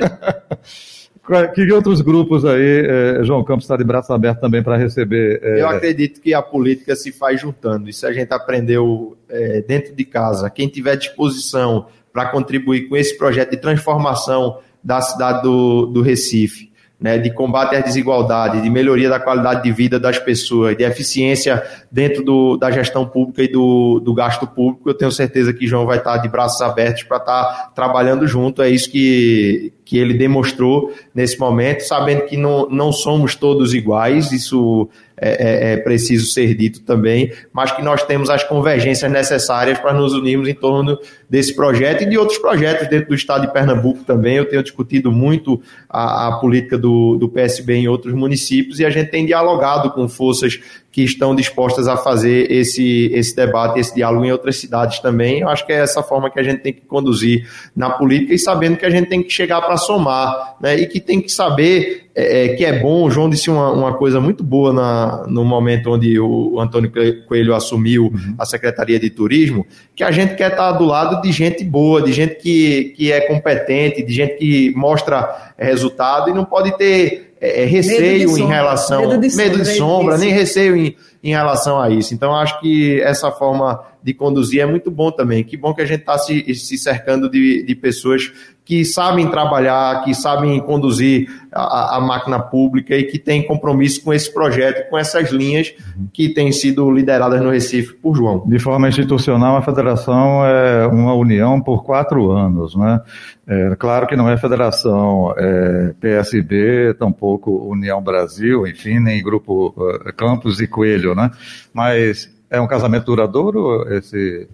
Que 1.54 1.72
outros 1.74 2.00
grupos 2.00 2.46
aí, 2.46 2.86
eh, 2.86 3.20
João 3.24 3.44
Campos 3.44 3.66
está 3.66 3.76
de 3.76 3.84
braço 3.84 4.14
aberto 4.14 4.40
também 4.40 4.64
para 4.64 4.78
receber? 4.78 5.42
Eh... 5.44 5.62
Eu 5.62 5.68
acredito 5.68 6.22
que 6.22 6.34
a 6.34 6.42
política 6.42 6.96
se 6.96 7.12
faz 7.12 7.42
juntando. 7.42 7.90
Isso 7.90 8.06
a 8.06 8.14
gente 8.14 8.32
aprendeu 8.34 9.18
eh, 9.28 9.64
dentro 9.68 9.94
de 9.94 10.06
casa. 10.06 10.50
Quem 10.50 10.70
tiver 10.70 10.96
disposição 10.96 11.88
para 12.14 12.30
contribuir 12.30 12.88
com 12.88 12.96
esse 12.96 13.18
projeto 13.18 13.52
de 13.52 13.58
transformação 13.58 14.60
da 14.84 15.02
cidade 15.02 15.42
do, 15.42 15.86
do 15.86 16.02
Recife, 16.02 16.72
né, 17.00 17.18
de 17.18 17.32
combate 17.32 17.76
à 17.76 17.82
desigualdade, 17.82 18.62
de 18.62 18.70
melhoria 18.70 19.10
da 19.10 19.20
qualidade 19.20 19.64
de 19.64 19.72
vida 19.72 20.00
das 20.00 20.18
pessoas, 20.18 20.78
de 20.78 20.84
eficiência 20.84 21.62
dentro 21.92 22.24
do, 22.24 22.56
da 22.56 22.72
gestão 22.72 23.06
pública 23.06 23.44
e 23.44 23.48
do, 23.48 24.00
do 24.00 24.14
gasto 24.14 24.48
público, 24.48 24.90
eu 24.90 24.94
tenho 24.94 25.12
certeza 25.12 25.54
que 25.54 25.68
João 25.68 25.86
vai 25.86 25.98
estar 25.98 26.18
de 26.18 26.30
braços 26.30 26.62
abertos 26.62 27.04
para 27.04 27.18
estar 27.18 27.74
trabalhando 27.76 28.26
junto. 28.26 28.62
É 28.62 28.70
isso 28.70 28.90
que, 28.90 29.74
que 29.86 29.98
ele 29.98 30.14
demonstrou 30.14 30.94
nesse 31.14 31.38
momento, 31.40 31.82
sabendo 31.82 32.26
que 32.26 32.38
não, 32.38 32.70
não 32.70 32.92
somos 32.92 33.36
todos 33.36 33.74
iguais, 33.74 34.32
isso 34.32 34.90
é, 35.16 35.30
é, 35.30 35.74
é, 35.74 35.78
preciso 35.78 36.26
ser 36.28 36.56
dito 36.56 36.82
também, 36.82 37.32
mas 37.52 37.72
que 37.72 37.82
nós 37.82 38.04
temos 38.04 38.30
as 38.30 38.44
convergências 38.44 39.12
necessárias 39.12 39.78
para 39.78 39.94
nos 39.94 40.14
unirmos 40.14 40.48
em 40.48 40.54
torno 40.54 40.98
desse 41.30 41.56
projeto 41.56 42.04
e 42.04 42.06
de 42.06 42.18
outros 42.18 42.40
projetos 42.40 42.88
dentro 42.90 43.10
do 43.10 43.16
estado 43.16 43.46
de 43.46 43.54
Pernambuco 43.54 44.04
também. 44.04 44.38
Eu 44.38 44.46
tenho 44.46 44.64
discutido 44.64 45.12
muito 45.12 45.62
a, 45.90 46.28
a 46.30 46.40
política 46.40 46.78
do, 46.78 47.16
do 47.18 47.30
PSB 47.30 47.76
em 47.76 47.88
outros 47.88 48.14
municípios 48.14 48.80
e 48.80 48.86
a 48.86 48.90
gente 48.90 49.12
tem 49.12 49.26
dialogado 49.26 49.92
com 49.92 50.10
forças 50.10 50.60
que 50.94 51.04
estão 51.04 51.36
dispostas 51.36 51.88
a 51.88 51.98
fazer 51.98 52.52
esse, 52.52 53.10
esse 53.12 53.36
debate, 53.36 53.80
esse 53.80 53.96
diálogo 53.96 54.24
em 54.24 54.32
outras 54.32 54.58
cidades 54.58 55.00
também. 55.00 55.40
Eu 55.40 55.50
acho 55.50 55.66
que 55.66 55.74
é 55.74 55.78
essa 55.78 56.04
forma 56.04 56.30
que 56.30 56.40
a 56.40 56.44
gente 56.44 56.60
tem 56.60 56.72
que 56.72 56.82
conduzir 56.82 57.50
na 57.76 57.90
política 57.90 58.32
e 58.32 58.38
sabendo 58.38 58.78
que 58.78 58.86
a 58.86 58.92
gente 58.92 59.10
tem 59.10 59.24
que 59.24 59.32
chegar 59.32 59.60
para 59.64 59.76
somar, 59.76 60.56
né? 60.62 60.78
E 60.78 60.86
que 60.86 61.00
tem 61.00 61.20
que 61.20 61.32
saber 61.32 62.04
é, 62.16 62.46
é, 62.46 62.50
que 62.50 62.64
é 62.64 62.80
bom. 62.80 63.06
O 63.06 63.10
João 63.10 63.28
disse 63.28 63.50
uma, 63.50 63.72
uma 63.72 63.94
coisa 63.96 64.20
muito 64.20 64.44
boa 64.44 64.72
na, 64.72 65.26
no 65.28 65.44
momento 65.44 65.90
onde 65.90 66.20
o 66.20 66.60
Antônio 66.60 66.92
Coelho 67.28 67.56
assumiu 67.56 68.04
uhum. 68.14 68.36
a 68.38 68.46
Secretaria 68.46 69.00
de 69.00 69.10
Turismo, 69.10 69.66
que 69.96 70.04
a 70.04 70.12
gente 70.12 70.36
quer 70.36 70.52
estar 70.52 70.74
do 70.74 70.86
lado 70.86 71.24
de 71.24 71.32
gente 71.32 71.64
boa, 71.64 72.04
de 72.04 72.14
gente 72.14 72.36
que, 72.36 72.94
que 72.96 73.12
é 73.12 73.22
competente, 73.22 74.04
de 74.04 74.14
gente 74.14 74.36
que 74.36 74.72
mostra 74.76 75.54
resultado 75.58 76.30
e 76.30 76.34
não 76.34 76.46
pode 76.46 76.78
ter 76.78 77.33
é, 77.44 77.64
é 77.64 77.66
receio 77.66 78.38
em 78.38 78.48
relação. 78.48 79.02
Medo 79.02 79.20
de 79.20 79.30
sombra, 79.30 79.50
medo 79.50 79.64
de 79.64 79.78
sombra 79.78 80.18
nem 80.18 80.32
receio 80.32 80.78
em, 80.78 80.96
em 81.22 81.32
relação 81.32 81.80
a 81.82 81.90
isso. 81.90 82.14
Então, 82.14 82.34
acho 82.34 82.58
que 82.62 83.02
essa 83.02 83.30
forma 83.32 83.84
de 84.02 84.14
conduzir 84.14 84.62
é 84.62 84.66
muito 84.66 84.90
bom 84.90 85.12
também. 85.12 85.44
Que 85.44 85.58
bom 85.58 85.74
que 85.74 85.82
a 85.82 85.86
gente 85.86 86.00
está 86.00 86.18
se, 86.18 86.56
se 86.56 86.78
cercando 86.78 87.30
de, 87.30 87.64
de 87.64 87.76
pessoas 87.76 88.32
que 88.66 88.86
sabem 88.86 89.30
trabalhar, 89.30 90.04
que 90.04 90.14
sabem 90.14 90.60
conduzir 90.62 91.28
a, 91.52 91.98
a, 91.98 92.02
máquina 92.02 92.40
pública 92.40 92.96
e 92.96 93.04
que 93.04 93.20
têm 93.20 93.46
compromisso 93.46 94.02
com 94.04 94.14
esse 94.14 94.34
projeto, 94.34 94.90
com 94.90 94.98
essas 94.98 95.32
linhas 95.32 95.74
que 96.14 96.30
têm 96.30 96.52
sido 96.52 96.90
lideradas 96.90 97.42
no 97.42 97.50
Recife 97.50 97.94
por 97.96 98.16
João. 98.16 98.44
De 98.48 98.60
forma 98.60 98.88
institucional, 98.88 99.58
a 99.58 99.62
federação 99.62 100.46
é 100.46 100.88
uma 100.88 101.14
união 101.14 101.60
por 101.62 101.84
quatro 101.84 102.32
anos, 102.32 102.76
né? 102.76 103.02
É, 103.46 103.76
claro 103.76 104.08
que 104.08 104.16
não 104.16 104.30
é 104.30 104.38
federação 104.38 105.34
é, 105.38 105.94
PSB, 106.00 106.94
tampouco 106.98 107.52
União 107.70 108.02
Brasil, 108.02 108.66
enfim, 108.66 109.00
nem 109.00 109.22
Grupo 109.22 109.74
uh, 109.76 110.14
Campos 110.16 110.62
e 110.62 110.68
Coelho, 110.68 111.14
né? 111.14 111.30
Mas 111.74 112.32
é 112.50 112.62
um 112.62 112.68
casamento 112.68 113.06
duradouro 113.06 113.86
esse 113.94 114.48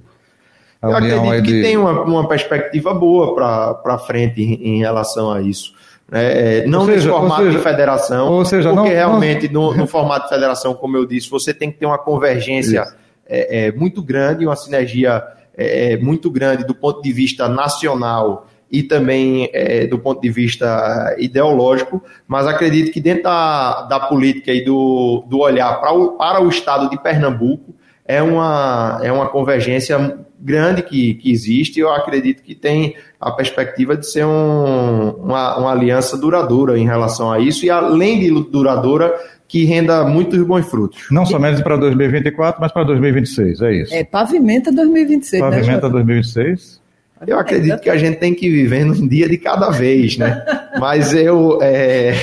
eu 0.82 0.96
acredito 0.96 1.44
que 1.44 1.54
de... 1.54 1.62
tem 1.62 1.78
uma, 1.78 2.02
uma 2.04 2.28
perspectiva 2.28 2.94
boa 2.94 3.36
para 3.36 3.98
frente 4.00 4.42
em, 4.42 4.76
em, 4.76 4.80
relação 4.80 5.32
a 5.32 5.42
isso. 5.42 5.74
É, 6.12 6.60
é 6.60 6.68
não 6.68 6.86
seja, 6.86 6.96
nesse 6.96 7.08
formato 7.08 7.44
seja, 7.44 7.58
de 7.58 7.64
federação, 7.64 8.46
seja, 8.46 8.70
porque 8.70 8.90
não, 8.90 8.96
realmente 8.96 9.48
não... 9.52 9.72
No, 9.72 9.78
no, 9.78 9.88
formato 9.88 10.24
de 10.28 10.34
federação, 10.34 10.74
como 10.74 10.96
eu 10.96 11.06
disse, 11.06 11.30
você 11.30 11.54
tem 11.54 11.70
que 11.72 11.78
ter 11.78 11.86
uma 11.86 11.98
convergência 11.98 12.86
é, 13.28 13.68
é, 13.68 13.72
muito 13.72 14.02
grande, 14.02 14.46
uma 14.46 14.56
sinergia 14.56 15.22
é, 15.56 15.94
é, 15.94 15.98
muito 15.98 16.32
grande 16.32 16.66
do 16.66 16.74
ponto 16.74 17.02
de 17.02 17.12
vista 17.12 17.50
nacional 17.50 18.48
e 18.72 18.82
também 18.82 19.50
é, 19.52 19.86
do 19.88 20.00
ponto 20.00 20.22
de 20.22 20.30
vista 20.30 21.16
ideológico, 21.18 22.02
mas 22.28 22.48
acredito 22.48 22.92
que 22.92 23.02
dentro 23.02 23.24
da, 23.24 23.82
da 23.84 24.00
política 24.00 24.54
e 24.54 24.64
do, 24.64 25.26
do 25.28 25.40
olhar 25.40 25.80
para 25.80 25.92
o, 25.92 26.14
para 26.14 26.42
o 26.42 26.48
estado 26.48 26.90
de 26.90 27.02
Pernambuco, 27.02 27.76
é 28.10 28.24
uma, 28.24 29.00
é 29.04 29.12
uma 29.12 29.30
convergência 29.30 30.18
grande 30.42 30.82
que, 30.82 31.14
que 31.14 31.32
existe. 31.32 31.80
Eu 31.80 31.94
acredito 31.94 32.42
que 32.42 32.56
tem 32.56 32.96
a 33.22 33.30
perspectiva 33.30 33.96
de 33.96 34.10
ser 34.10 34.26
um, 34.26 35.12
uma, 35.12 35.60
uma 35.60 35.72
aliança 35.72 36.18
duradoura 36.18 36.76
em 36.80 36.86
relação 36.86 37.32
a 37.32 37.40
isso, 37.40 37.68
e 37.68 37.70
além 37.70 38.20
de 38.20 38.32
duradoura, 38.50 39.14
que 39.48 39.64
renda 39.64 40.04
muitos 40.06 40.42
bons 40.42 40.66
frutos. 40.66 41.06
Não 41.12 41.24
somente 41.24 41.62
para 41.62 41.78
2024, 41.78 42.60
mas 42.60 42.72
para 42.72 42.84
2026, 42.84 43.62
é 43.62 43.74
isso. 43.74 43.94
É, 43.94 44.04
pavimenta 44.04 44.72
2026. 44.72 45.44
Né, 45.44 45.50
pavimenta 45.52 45.88
né, 45.88 45.94
2026. 45.94 46.82
Eu 47.28 47.38
acredito 47.38 47.80
que 47.80 47.92
a 47.92 47.98
gente 47.98 48.18
tem 48.18 48.34
que 48.34 48.50
viver 48.50 48.86
num 48.86 49.08
dia 49.08 49.30
de 49.30 49.38
cada 49.38 49.70
vez, 49.70 50.18
né? 50.18 50.44
Mas 50.80 51.14
eu, 51.14 51.60
é, 51.62 52.14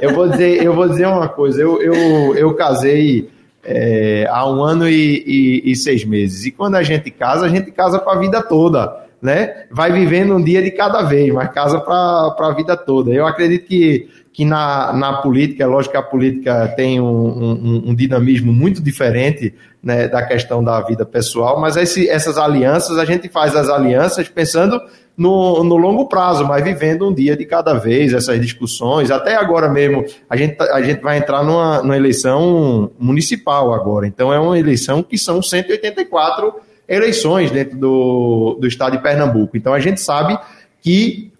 eu, 0.00 0.12
vou, 0.12 0.28
dizer, 0.28 0.62
eu 0.62 0.74
vou 0.74 0.88
dizer 0.88 1.06
uma 1.06 1.28
coisa, 1.28 1.62
eu, 1.62 1.80
eu, 1.80 2.34
eu 2.34 2.52
casei 2.54 3.30
é, 3.64 4.26
há 4.28 4.48
um 4.48 4.62
ano 4.62 4.88
e, 4.88 5.22
e, 5.26 5.70
e, 5.70 5.76
seis 5.76 6.04
meses. 6.04 6.44
E 6.44 6.50
quando 6.50 6.74
a 6.74 6.82
gente 6.82 7.10
casa, 7.10 7.46
a 7.46 7.48
gente 7.48 7.70
casa 7.70 7.98
para 7.98 8.14
a 8.14 8.18
vida 8.18 8.42
toda, 8.42 9.06
né? 9.20 9.66
Vai 9.70 9.92
vivendo 9.92 10.34
um 10.34 10.42
dia 10.42 10.60
de 10.62 10.70
cada 10.70 11.02
vez, 11.02 11.32
mas 11.32 11.52
casa 11.52 11.80
para 11.80 12.34
a 12.38 12.54
vida 12.54 12.76
toda. 12.76 13.12
Eu 13.12 13.26
acredito 13.26 13.66
que, 13.66 14.08
que 14.32 14.44
na, 14.44 14.92
na 14.92 15.12
política, 15.14 15.62
é 15.62 15.66
lógico 15.66 15.92
que 15.92 15.98
a 15.98 16.02
política 16.02 16.68
tem 16.76 17.00
um, 17.00 17.04
um, 17.06 17.82
um 17.90 17.94
dinamismo 17.94 18.52
muito 18.52 18.82
diferente 18.82 19.54
né, 19.82 20.08
da 20.08 20.24
questão 20.24 20.62
da 20.62 20.80
vida 20.80 21.04
pessoal, 21.04 21.60
mas 21.60 21.76
esse, 21.76 22.08
essas 22.08 22.38
alianças, 22.38 22.98
a 22.98 23.04
gente 23.04 23.28
faz 23.28 23.54
as 23.54 23.68
alianças 23.68 24.28
pensando 24.28 24.80
no, 25.16 25.62
no 25.62 25.76
longo 25.76 26.06
prazo, 26.06 26.46
mas 26.46 26.64
vivendo 26.64 27.08
um 27.08 27.12
dia 27.12 27.36
de 27.36 27.44
cada 27.44 27.74
vez, 27.74 28.12
essas 28.12 28.40
discussões. 28.40 29.10
Até 29.10 29.36
agora 29.36 29.68
mesmo, 29.68 30.04
a 30.28 30.36
gente, 30.36 30.56
tá, 30.56 30.74
a 30.74 30.82
gente 30.82 31.00
vai 31.00 31.18
entrar 31.18 31.42
numa, 31.44 31.82
numa 31.82 31.96
eleição 31.96 32.90
municipal 32.98 33.74
agora. 33.74 34.06
Então, 34.06 34.32
é 34.32 34.38
uma 34.38 34.58
eleição 34.58 35.02
que 35.02 35.18
são 35.18 35.42
184 35.42 36.54
eleições 36.88 37.50
dentro 37.50 37.76
do, 37.76 38.58
do 38.60 38.66
estado 38.66 38.96
de 38.96 39.02
Pernambuco. 39.02 39.56
Então, 39.56 39.72
a 39.72 39.80
gente 39.80 40.00
sabe 40.00 40.38
que 40.80 41.32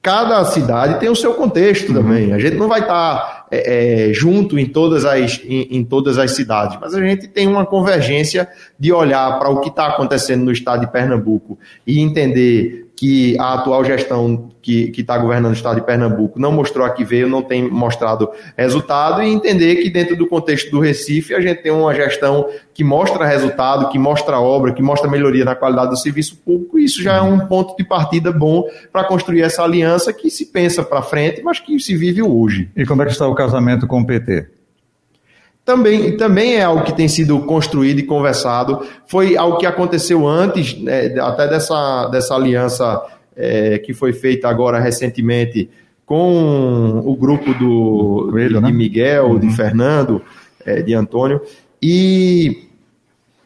cada 0.00 0.44
cidade 0.44 1.00
tem 1.00 1.08
o 1.08 1.16
seu 1.16 1.34
contexto 1.34 1.92
também. 1.92 2.32
A 2.32 2.38
gente 2.38 2.56
não 2.56 2.68
vai 2.68 2.80
estar 2.80 3.16
tá 3.18 3.46
é, 3.50 4.08
é, 4.10 4.12
junto 4.12 4.58
em 4.58 4.66
todas, 4.66 5.04
as, 5.04 5.40
em, 5.44 5.68
em, 5.70 5.84
todas 5.84 6.18
as 6.18 6.32
cidades, 6.32 6.78
mas 6.80 6.94
a 6.94 7.00
gente 7.00 7.26
tem 7.28 7.46
uma 7.46 7.66
convergência 7.66 8.48
de 8.78 8.92
olhar 8.92 9.38
para 9.38 9.50
o 9.50 9.60
que 9.60 9.68
está 9.68 9.86
acontecendo 9.88 10.44
no 10.44 10.52
estado 10.52 10.80
de 10.80 10.92
Pernambuco 10.92 11.58
e 11.86 12.00
entender 12.00 12.87
que 12.98 13.38
a 13.38 13.54
atual 13.54 13.84
gestão 13.84 14.50
que 14.60 14.92
está 14.98 15.16
governando 15.16 15.52
o 15.52 15.54
estado 15.54 15.76
de 15.76 15.86
Pernambuco 15.86 16.40
não 16.40 16.50
mostrou 16.50 16.84
a 16.84 16.90
que 16.90 17.04
veio, 17.04 17.28
não 17.28 17.42
tem 17.42 17.70
mostrado 17.70 18.28
resultado, 18.56 19.22
e 19.22 19.28
entender 19.28 19.76
que 19.76 19.88
dentro 19.88 20.16
do 20.16 20.26
contexto 20.26 20.68
do 20.72 20.80
Recife 20.80 21.32
a 21.32 21.40
gente 21.40 21.62
tem 21.62 21.70
uma 21.70 21.94
gestão 21.94 22.48
que 22.74 22.82
mostra 22.82 23.24
resultado, 23.24 23.88
que 23.88 24.00
mostra 24.00 24.40
obra, 24.40 24.72
que 24.72 24.82
mostra 24.82 25.08
melhoria 25.08 25.44
na 25.44 25.54
qualidade 25.54 25.90
do 25.90 25.96
serviço 25.96 26.38
público, 26.44 26.76
e 26.76 26.86
isso 26.86 27.00
já 27.00 27.18
é 27.18 27.20
um 27.20 27.38
ponto 27.38 27.76
de 27.76 27.84
partida 27.84 28.32
bom 28.32 28.64
para 28.92 29.04
construir 29.04 29.42
essa 29.42 29.62
aliança 29.62 30.12
que 30.12 30.28
se 30.28 30.46
pensa 30.46 30.82
para 30.82 31.00
frente, 31.00 31.40
mas 31.40 31.60
que 31.60 31.78
se 31.78 31.94
vive 31.94 32.20
hoje. 32.20 32.68
E 32.76 32.84
como 32.84 33.02
é 33.02 33.06
que 33.06 33.12
está 33.12 33.28
o 33.28 33.34
casamento 33.34 33.86
com 33.86 34.00
o 34.00 34.06
PT? 34.06 34.57
Também, 35.68 36.16
também 36.16 36.54
é 36.54 36.62
algo 36.62 36.82
que 36.82 36.96
tem 36.96 37.06
sido 37.06 37.38
construído 37.40 37.98
e 37.98 38.02
conversado. 38.02 38.86
Foi 39.06 39.36
algo 39.36 39.58
que 39.58 39.66
aconteceu 39.66 40.26
antes, 40.26 40.80
né, 40.80 41.14
até 41.20 41.46
dessa, 41.46 42.08
dessa 42.08 42.34
aliança 42.34 43.02
é, 43.36 43.78
que 43.78 43.92
foi 43.92 44.14
feita 44.14 44.48
agora 44.48 44.80
recentemente 44.80 45.68
com 46.06 47.02
o 47.04 47.14
grupo 47.14 47.52
do, 47.52 48.28
Coelho, 48.30 48.54
de, 48.54 48.60
né? 48.62 48.72
Miguel, 48.72 49.26
uhum. 49.26 49.38
de 49.38 49.54
Fernando, 49.54 50.22
é, 50.64 50.80
de 50.80 50.94
Antônio, 50.94 51.42
e, 51.82 52.66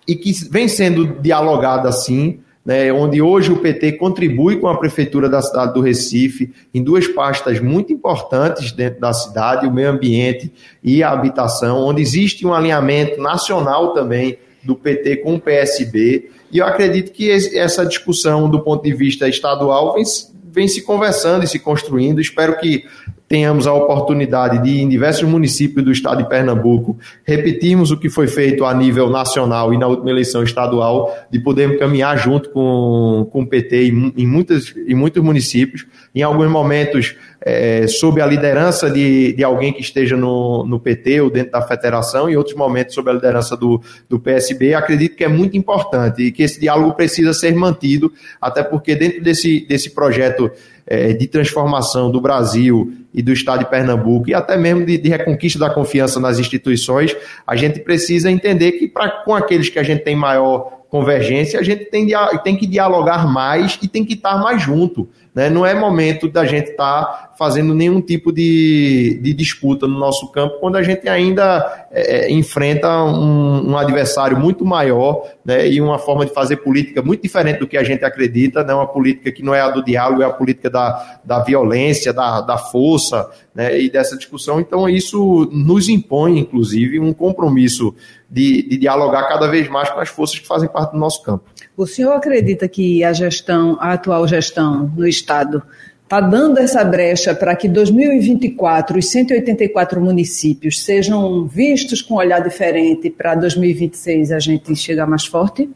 e 0.06 0.14
que 0.14 0.32
vem 0.48 0.68
sendo 0.68 1.20
dialogado 1.20 1.88
assim 1.88 2.38
né, 2.64 2.92
onde 2.92 3.20
hoje 3.20 3.50
o 3.50 3.58
PT 3.58 3.92
contribui 3.92 4.56
com 4.56 4.68
a 4.68 4.76
Prefeitura 4.76 5.28
da 5.28 5.42
cidade 5.42 5.74
do 5.74 5.80
Recife 5.80 6.52
em 6.72 6.82
duas 6.82 7.08
pastas 7.08 7.60
muito 7.60 7.92
importantes 7.92 8.72
dentro 8.72 9.00
da 9.00 9.12
cidade, 9.12 9.66
o 9.66 9.72
meio 9.72 9.90
ambiente 9.90 10.52
e 10.82 11.02
a 11.02 11.10
habitação, 11.10 11.78
onde 11.78 12.00
existe 12.00 12.46
um 12.46 12.54
alinhamento 12.54 13.20
nacional 13.20 13.92
também 13.92 14.38
do 14.62 14.76
PT 14.76 15.16
com 15.16 15.34
o 15.34 15.40
PSB. 15.40 16.30
E 16.52 16.58
eu 16.58 16.66
acredito 16.66 17.10
que 17.10 17.30
essa 17.30 17.84
discussão, 17.84 18.48
do 18.48 18.60
ponto 18.60 18.84
de 18.84 18.92
vista 18.92 19.28
estadual, 19.28 19.94
vem, 19.94 20.04
vem 20.52 20.68
se 20.68 20.82
conversando 20.82 21.44
e 21.44 21.48
se 21.48 21.58
construindo. 21.58 22.20
Espero 22.20 22.58
que 22.58 22.84
tenhamos 23.26 23.66
a 23.66 23.72
oportunidade 23.72 24.62
de, 24.62 24.82
em 24.82 24.88
diversos 24.88 25.26
municípios 25.26 25.82
do 25.82 25.90
estado 25.90 26.22
de 26.22 26.28
Pernambuco, 26.28 26.98
repetirmos 27.24 27.90
o 27.90 27.96
que 27.96 28.10
foi 28.10 28.28
feito 28.28 28.62
a 28.66 28.74
nível 28.74 29.08
nacional 29.08 29.72
e 29.72 29.78
na 29.78 29.86
última 29.86 30.10
eleição 30.10 30.42
estadual, 30.42 31.16
de 31.30 31.40
podermos 31.40 31.78
caminhar 31.78 32.18
junto 32.18 32.50
com, 32.50 33.26
com 33.32 33.42
o 33.42 33.46
PT 33.46 33.88
em, 33.88 34.12
em, 34.18 34.26
muitas, 34.26 34.74
em 34.86 34.94
muitos 34.94 35.22
municípios, 35.22 35.86
em 36.14 36.20
alguns 36.20 36.50
momentos 36.50 37.16
é, 37.44 37.86
sob 37.88 38.20
a 38.20 38.26
liderança 38.26 38.88
de, 38.88 39.32
de 39.32 39.42
alguém 39.42 39.72
que 39.72 39.80
esteja 39.80 40.16
no, 40.16 40.64
no 40.64 40.78
PT 40.78 41.20
ou 41.20 41.30
dentro 41.30 41.52
da 41.52 41.62
federação, 41.62 42.30
em 42.30 42.36
outros 42.36 42.56
momentos 42.56 42.94
sob 42.94 43.10
a 43.10 43.14
liderança 43.14 43.56
do, 43.56 43.80
do 44.08 44.18
PSB. 44.18 44.74
Acredito 44.74 45.16
que 45.16 45.24
é 45.24 45.28
muito 45.28 45.56
importante 45.56 46.22
e 46.22 46.32
que 46.32 46.42
esse 46.42 46.60
diálogo 46.60 46.94
precisa 46.94 47.32
ser 47.32 47.54
mantido, 47.54 48.12
até 48.40 48.62
porque 48.62 48.94
dentro 48.94 49.22
desse, 49.22 49.66
desse 49.66 49.90
projeto 49.90 50.50
é, 50.86 51.12
de 51.12 51.26
transformação 51.26 52.10
do 52.10 52.20
Brasil 52.20 52.92
e 53.12 53.22
do 53.22 53.32
Estado 53.32 53.60
de 53.60 53.70
Pernambuco 53.70 54.30
e 54.30 54.34
até 54.34 54.56
mesmo 54.56 54.86
de, 54.86 54.96
de, 54.96 55.08
reconquista 55.08 55.58
da 55.58 55.70
confiança 55.70 56.18
nas 56.18 56.38
instituições, 56.38 57.16
a 57.46 57.56
gente 57.56 57.80
precisa 57.80 58.30
entender 58.30 58.72
que 58.72 58.88
pra, 58.88 59.08
com 59.08 59.34
aqueles 59.34 59.68
que 59.68 59.78
a 59.78 59.82
gente 59.82 60.02
tem 60.02 60.16
maior 60.16 60.82
convergência, 60.88 61.58
a 61.58 61.62
gente 61.62 61.86
tem, 61.86 62.06
tem 62.44 62.56
que 62.56 62.66
dialogar 62.66 63.26
mais 63.26 63.78
e 63.82 63.88
tem 63.88 64.04
que 64.04 64.12
estar 64.12 64.36
mais 64.36 64.60
junto. 64.60 65.08
Né? 65.34 65.48
Não 65.48 65.64
é 65.64 65.74
momento 65.74 66.28
da 66.28 66.44
gente 66.44 66.72
estar 66.72 67.04
tá 67.04 67.32
fazendo 67.38 67.74
nenhum 67.74 68.02
tipo 68.02 68.30
de, 68.30 69.18
de 69.22 69.32
disputa 69.32 69.86
no 69.86 69.98
nosso 69.98 70.30
campo 70.30 70.58
quando 70.60 70.76
a 70.76 70.82
gente 70.82 71.08
ainda 71.08 71.86
é, 71.90 72.26
é, 72.26 72.32
enfrenta 72.32 73.02
um, 73.02 73.70
um, 73.70 73.78
adversário 73.78 74.38
muito 74.38 74.62
maior 74.62 75.26
né? 75.42 75.66
e 75.66 75.80
uma 75.80 75.98
forma 75.98 76.26
de 76.26 76.34
fazer 76.34 76.58
política 76.58 77.00
muito 77.00 77.22
diferente 77.22 77.60
do 77.60 77.66
que 77.66 77.78
a 77.78 77.82
gente 77.82 78.04
acredita, 78.04 78.62
né? 78.62 78.74
uma 78.74 78.86
política 78.86 79.32
que 79.32 79.42
não 79.42 79.54
é 79.54 79.60
a 79.62 79.70
do 79.70 79.82
diálogo, 79.82 80.22
é 80.22 80.26
a 80.26 80.30
política 80.30 80.68
da, 80.68 81.20
da 81.24 81.38
violência, 81.40 82.12
da, 82.12 82.42
da 82.42 82.58
força 82.58 83.30
né? 83.54 83.80
e 83.80 83.90
dessa 83.90 84.18
discussão. 84.18 84.60
Então, 84.60 84.86
isso 84.86 85.48
nos 85.50 85.88
impõe, 85.88 86.38
inclusive, 86.38 87.00
um 87.00 87.14
compromisso 87.14 87.94
de, 88.30 88.68
de 88.68 88.76
dialogar 88.76 89.28
cada 89.28 89.46
vez 89.46 89.68
mais 89.68 89.88
com 89.88 90.00
as 90.00 90.10
forças 90.10 90.38
que 90.38 90.46
fazem 90.46 90.68
parte 90.68 90.92
do 90.92 90.98
nosso 90.98 91.22
campo. 91.22 91.51
O 91.82 91.86
senhor 91.86 92.12
acredita 92.12 92.68
que 92.68 93.02
a 93.02 93.12
gestão, 93.12 93.76
a 93.80 93.94
atual 93.94 94.28
gestão 94.28 94.88
no 94.96 95.04
Estado, 95.04 95.60
está 96.04 96.20
dando 96.20 96.58
essa 96.58 96.84
brecha 96.84 97.34
para 97.34 97.56
que 97.56 97.68
2024 97.68 99.00
os 99.00 99.10
184 99.10 100.00
municípios 100.00 100.84
sejam 100.84 101.44
vistos 101.44 102.00
com 102.00 102.14
um 102.14 102.18
olhar 102.18 102.40
diferente 102.40 103.10
para 103.10 103.34
2026 103.34 104.30
a 104.30 104.38
gente 104.38 104.76
chegar 104.76 105.08
mais 105.08 105.26
forte? 105.26 105.68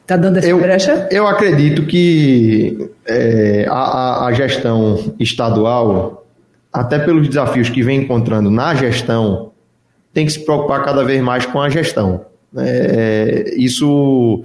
Está 0.00 0.16
dando 0.16 0.38
essa 0.38 0.48
eu, 0.48 0.58
brecha? 0.58 1.08
Eu 1.10 1.26
acredito 1.26 1.84
que 1.84 2.90
é, 3.04 3.66
a, 3.68 4.24
a 4.24 4.32
gestão 4.32 5.14
estadual, 5.20 6.26
até 6.72 6.98
pelos 6.98 7.28
desafios 7.28 7.68
que 7.68 7.82
vem 7.82 8.00
encontrando 8.00 8.50
na 8.50 8.74
gestão, 8.74 9.52
tem 10.14 10.24
que 10.24 10.32
se 10.32 10.42
preocupar 10.42 10.82
cada 10.82 11.04
vez 11.04 11.20
mais 11.20 11.44
com 11.44 11.60
a 11.60 11.68
gestão. 11.68 12.31
É, 12.56 13.54
isso 13.56 14.44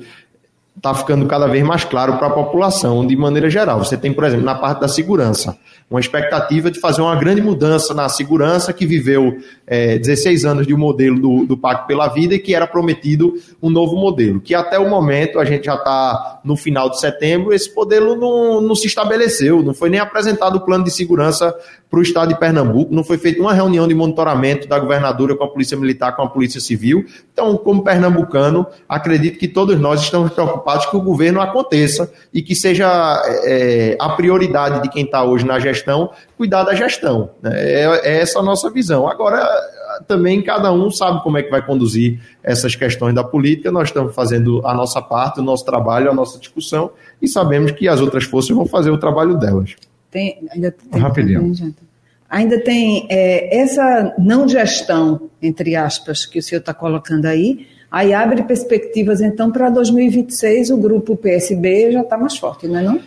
está 0.75 0.93
ficando 0.93 1.25
cada 1.25 1.47
vez 1.47 1.63
mais 1.65 1.83
claro 1.83 2.17
para 2.17 2.27
a 2.27 2.31
população 2.31 3.05
de 3.05 3.15
maneira 3.15 3.49
geral. 3.49 3.79
Você 3.83 3.97
tem, 3.97 4.13
por 4.13 4.23
exemplo, 4.23 4.45
na 4.45 4.55
parte 4.55 4.81
da 4.81 4.87
segurança 4.87 5.57
uma 5.89 5.99
expectativa 5.99 6.69
de 6.69 6.79
fazer 6.79 7.01
uma 7.01 7.15
grande 7.15 7.41
mudança 7.41 7.93
na 7.93 8.09
segurança, 8.09 8.73
que 8.73 8.85
viveu 8.85 9.37
é, 9.67 9.97
16 9.97 10.45
anos 10.45 10.67
de 10.67 10.73
um 10.73 10.77
modelo 10.77 11.19
do, 11.19 11.45
do 11.45 11.58
Pacto 11.58 11.88
pela 11.88 12.08
Vida 12.08 12.36
e 12.36 12.39
que 12.39 12.56
era 12.56 12.65
prometido 12.65 13.34
um 13.62 13.69
novo 13.69 13.95
modelo, 13.95 14.39
que 14.39 14.56
até 14.56 14.80
o 14.80 14.89
momento, 14.89 15.39
a 15.39 15.45
gente 15.45 15.65
já 15.65 15.75
está 15.75 16.39
no 16.43 16.56
final 16.56 16.89
de 16.89 16.99
setembro, 16.99 17.53
esse 17.53 17.73
modelo 17.75 18.15
não, 18.15 18.62
não 18.62 18.75
se 18.75 18.88
estabeleceu, 18.88 19.62
não 19.63 19.73
foi 19.73 19.89
nem 19.89 19.99
apresentado 19.99 20.56
o 20.56 20.62
plano 20.62 20.84
de 20.84 20.91
segurança 20.91 21.56
para 21.89 21.99
o 21.99 22.01
estado 22.01 22.30
de 22.30 22.39
Pernambuco, 22.39 22.93
não 22.93 23.03
foi 23.03 23.17
feita 23.17 23.41
uma 23.41 23.53
reunião 23.53 23.88
de 23.88 23.95
monitoramento 23.95 24.67
da 24.67 24.77
governadora 24.77 25.36
com 25.36 25.43
a 25.45 25.47
Polícia 25.47 25.77
Militar, 25.77 26.15
com 26.15 26.21
a 26.21 26.30
Polícia 26.30 26.60
Civil. 26.60 27.06
Então, 27.32 27.56
como 27.56 27.82
pernambucano, 27.82 28.65
acredito 28.89 29.39
que 29.39 29.47
todos 29.47 29.80
nós 29.80 30.01
estamos 30.01 30.34
preocupados 30.34 30.86
que 30.88 30.97
o 30.97 31.01
governo 31.01 31.39
aconteça 31.39 32.12
e 32.34 32.41
que 32.41 32.56
seja 32.56 33.21
é, 33.45 33.95
a 33.99 34.10
prioridade 34.10 34.82
de 34.82 34.89
quem 34.89 35.06
está 35.06 35.23
hoje 35.23 35.45
na 35.45 35.60
gestão 35.60 35.77
gestão, 35.77 36.12
cuidar 36.38 36.63
da 36.63 36.73
gestão. 36.73 37.32
Né? 37.41 37.51
É, 37.56 38.01
é 38.03 38.21
essa 38.21 38.39
a 38.39 38.43
nossa 38.43 38.69
visão. 38.69 39.08
Agora, 39.08 39.47
também 40.07 40.41
cada 40.41 40.71
um 40.71 40.89
sabe 40.91 41.21
como 41.23 41.37
é 41.37 41.43
que 41.43 41.49
vai 41.49 41.65
conduzir 41.65 42.19
essas 42.43 42.75
questões 42.75 43.13
da 43.13 43.23
política. 43.23 43.71
Nós 43.71 43.89
estamos 43.89 44.13
fazendo 44.13 44.65
a 44.65 44.73
nossa 44.73 45.01
parte, 45.01 45.39
o 45.39 45.43
nosso 45.43 45.65
trabalho, 45.65 46.09
a 46.09 46.13
nossa 46.13 46.39
discussão 46.39 46.91
e 47.21 47.27
sabemos 47.27 47.71
que 47.71 47.87
as 47.87 47.99
outras 47.99 48.23
forças 48.25 48.55
vão 48.55 48.65
fazer 48.65 48.91
o 48.91 48.97
trabalho 48.97 49.37
delas. 49.37 49.75
Tem, 50.11 50.37
ainda 50.51 50.71
tem, 50.71 51.01
Rapidinho. 51.01 51.55
Tem, 51.55 51.75
ainda 52.29 52.59
tem 52.61 53.07
é, 53.09 53.59
essa 53.59 54.13
não 54.17 54.47
gestão, 54.47 55.29
entre 55.41 55.75
aspas, 55.75 56.25
que 56.25 56.39
o 56.39 56.43
senhor 56.43 56.59
está 56.59 56.73
colocando 56.73 57.25
aí, 57.25 57.67
aí 57.91 58.13
abre 58.13 58.43
perspectivas 58.43 59.21
então 59.21 59.51
para 59.51 59.69
2026 59.69 60.69
o 60.71 60.77
grupo 60.77 61.15
PSB 61.15 61.91
já 61.91 62.01
está 62.01 62.17
mais 62.17 62.37
forte, 62.37 62.67
não 62.67 62.79
é 62.79 62.83
não? 62.83 62.99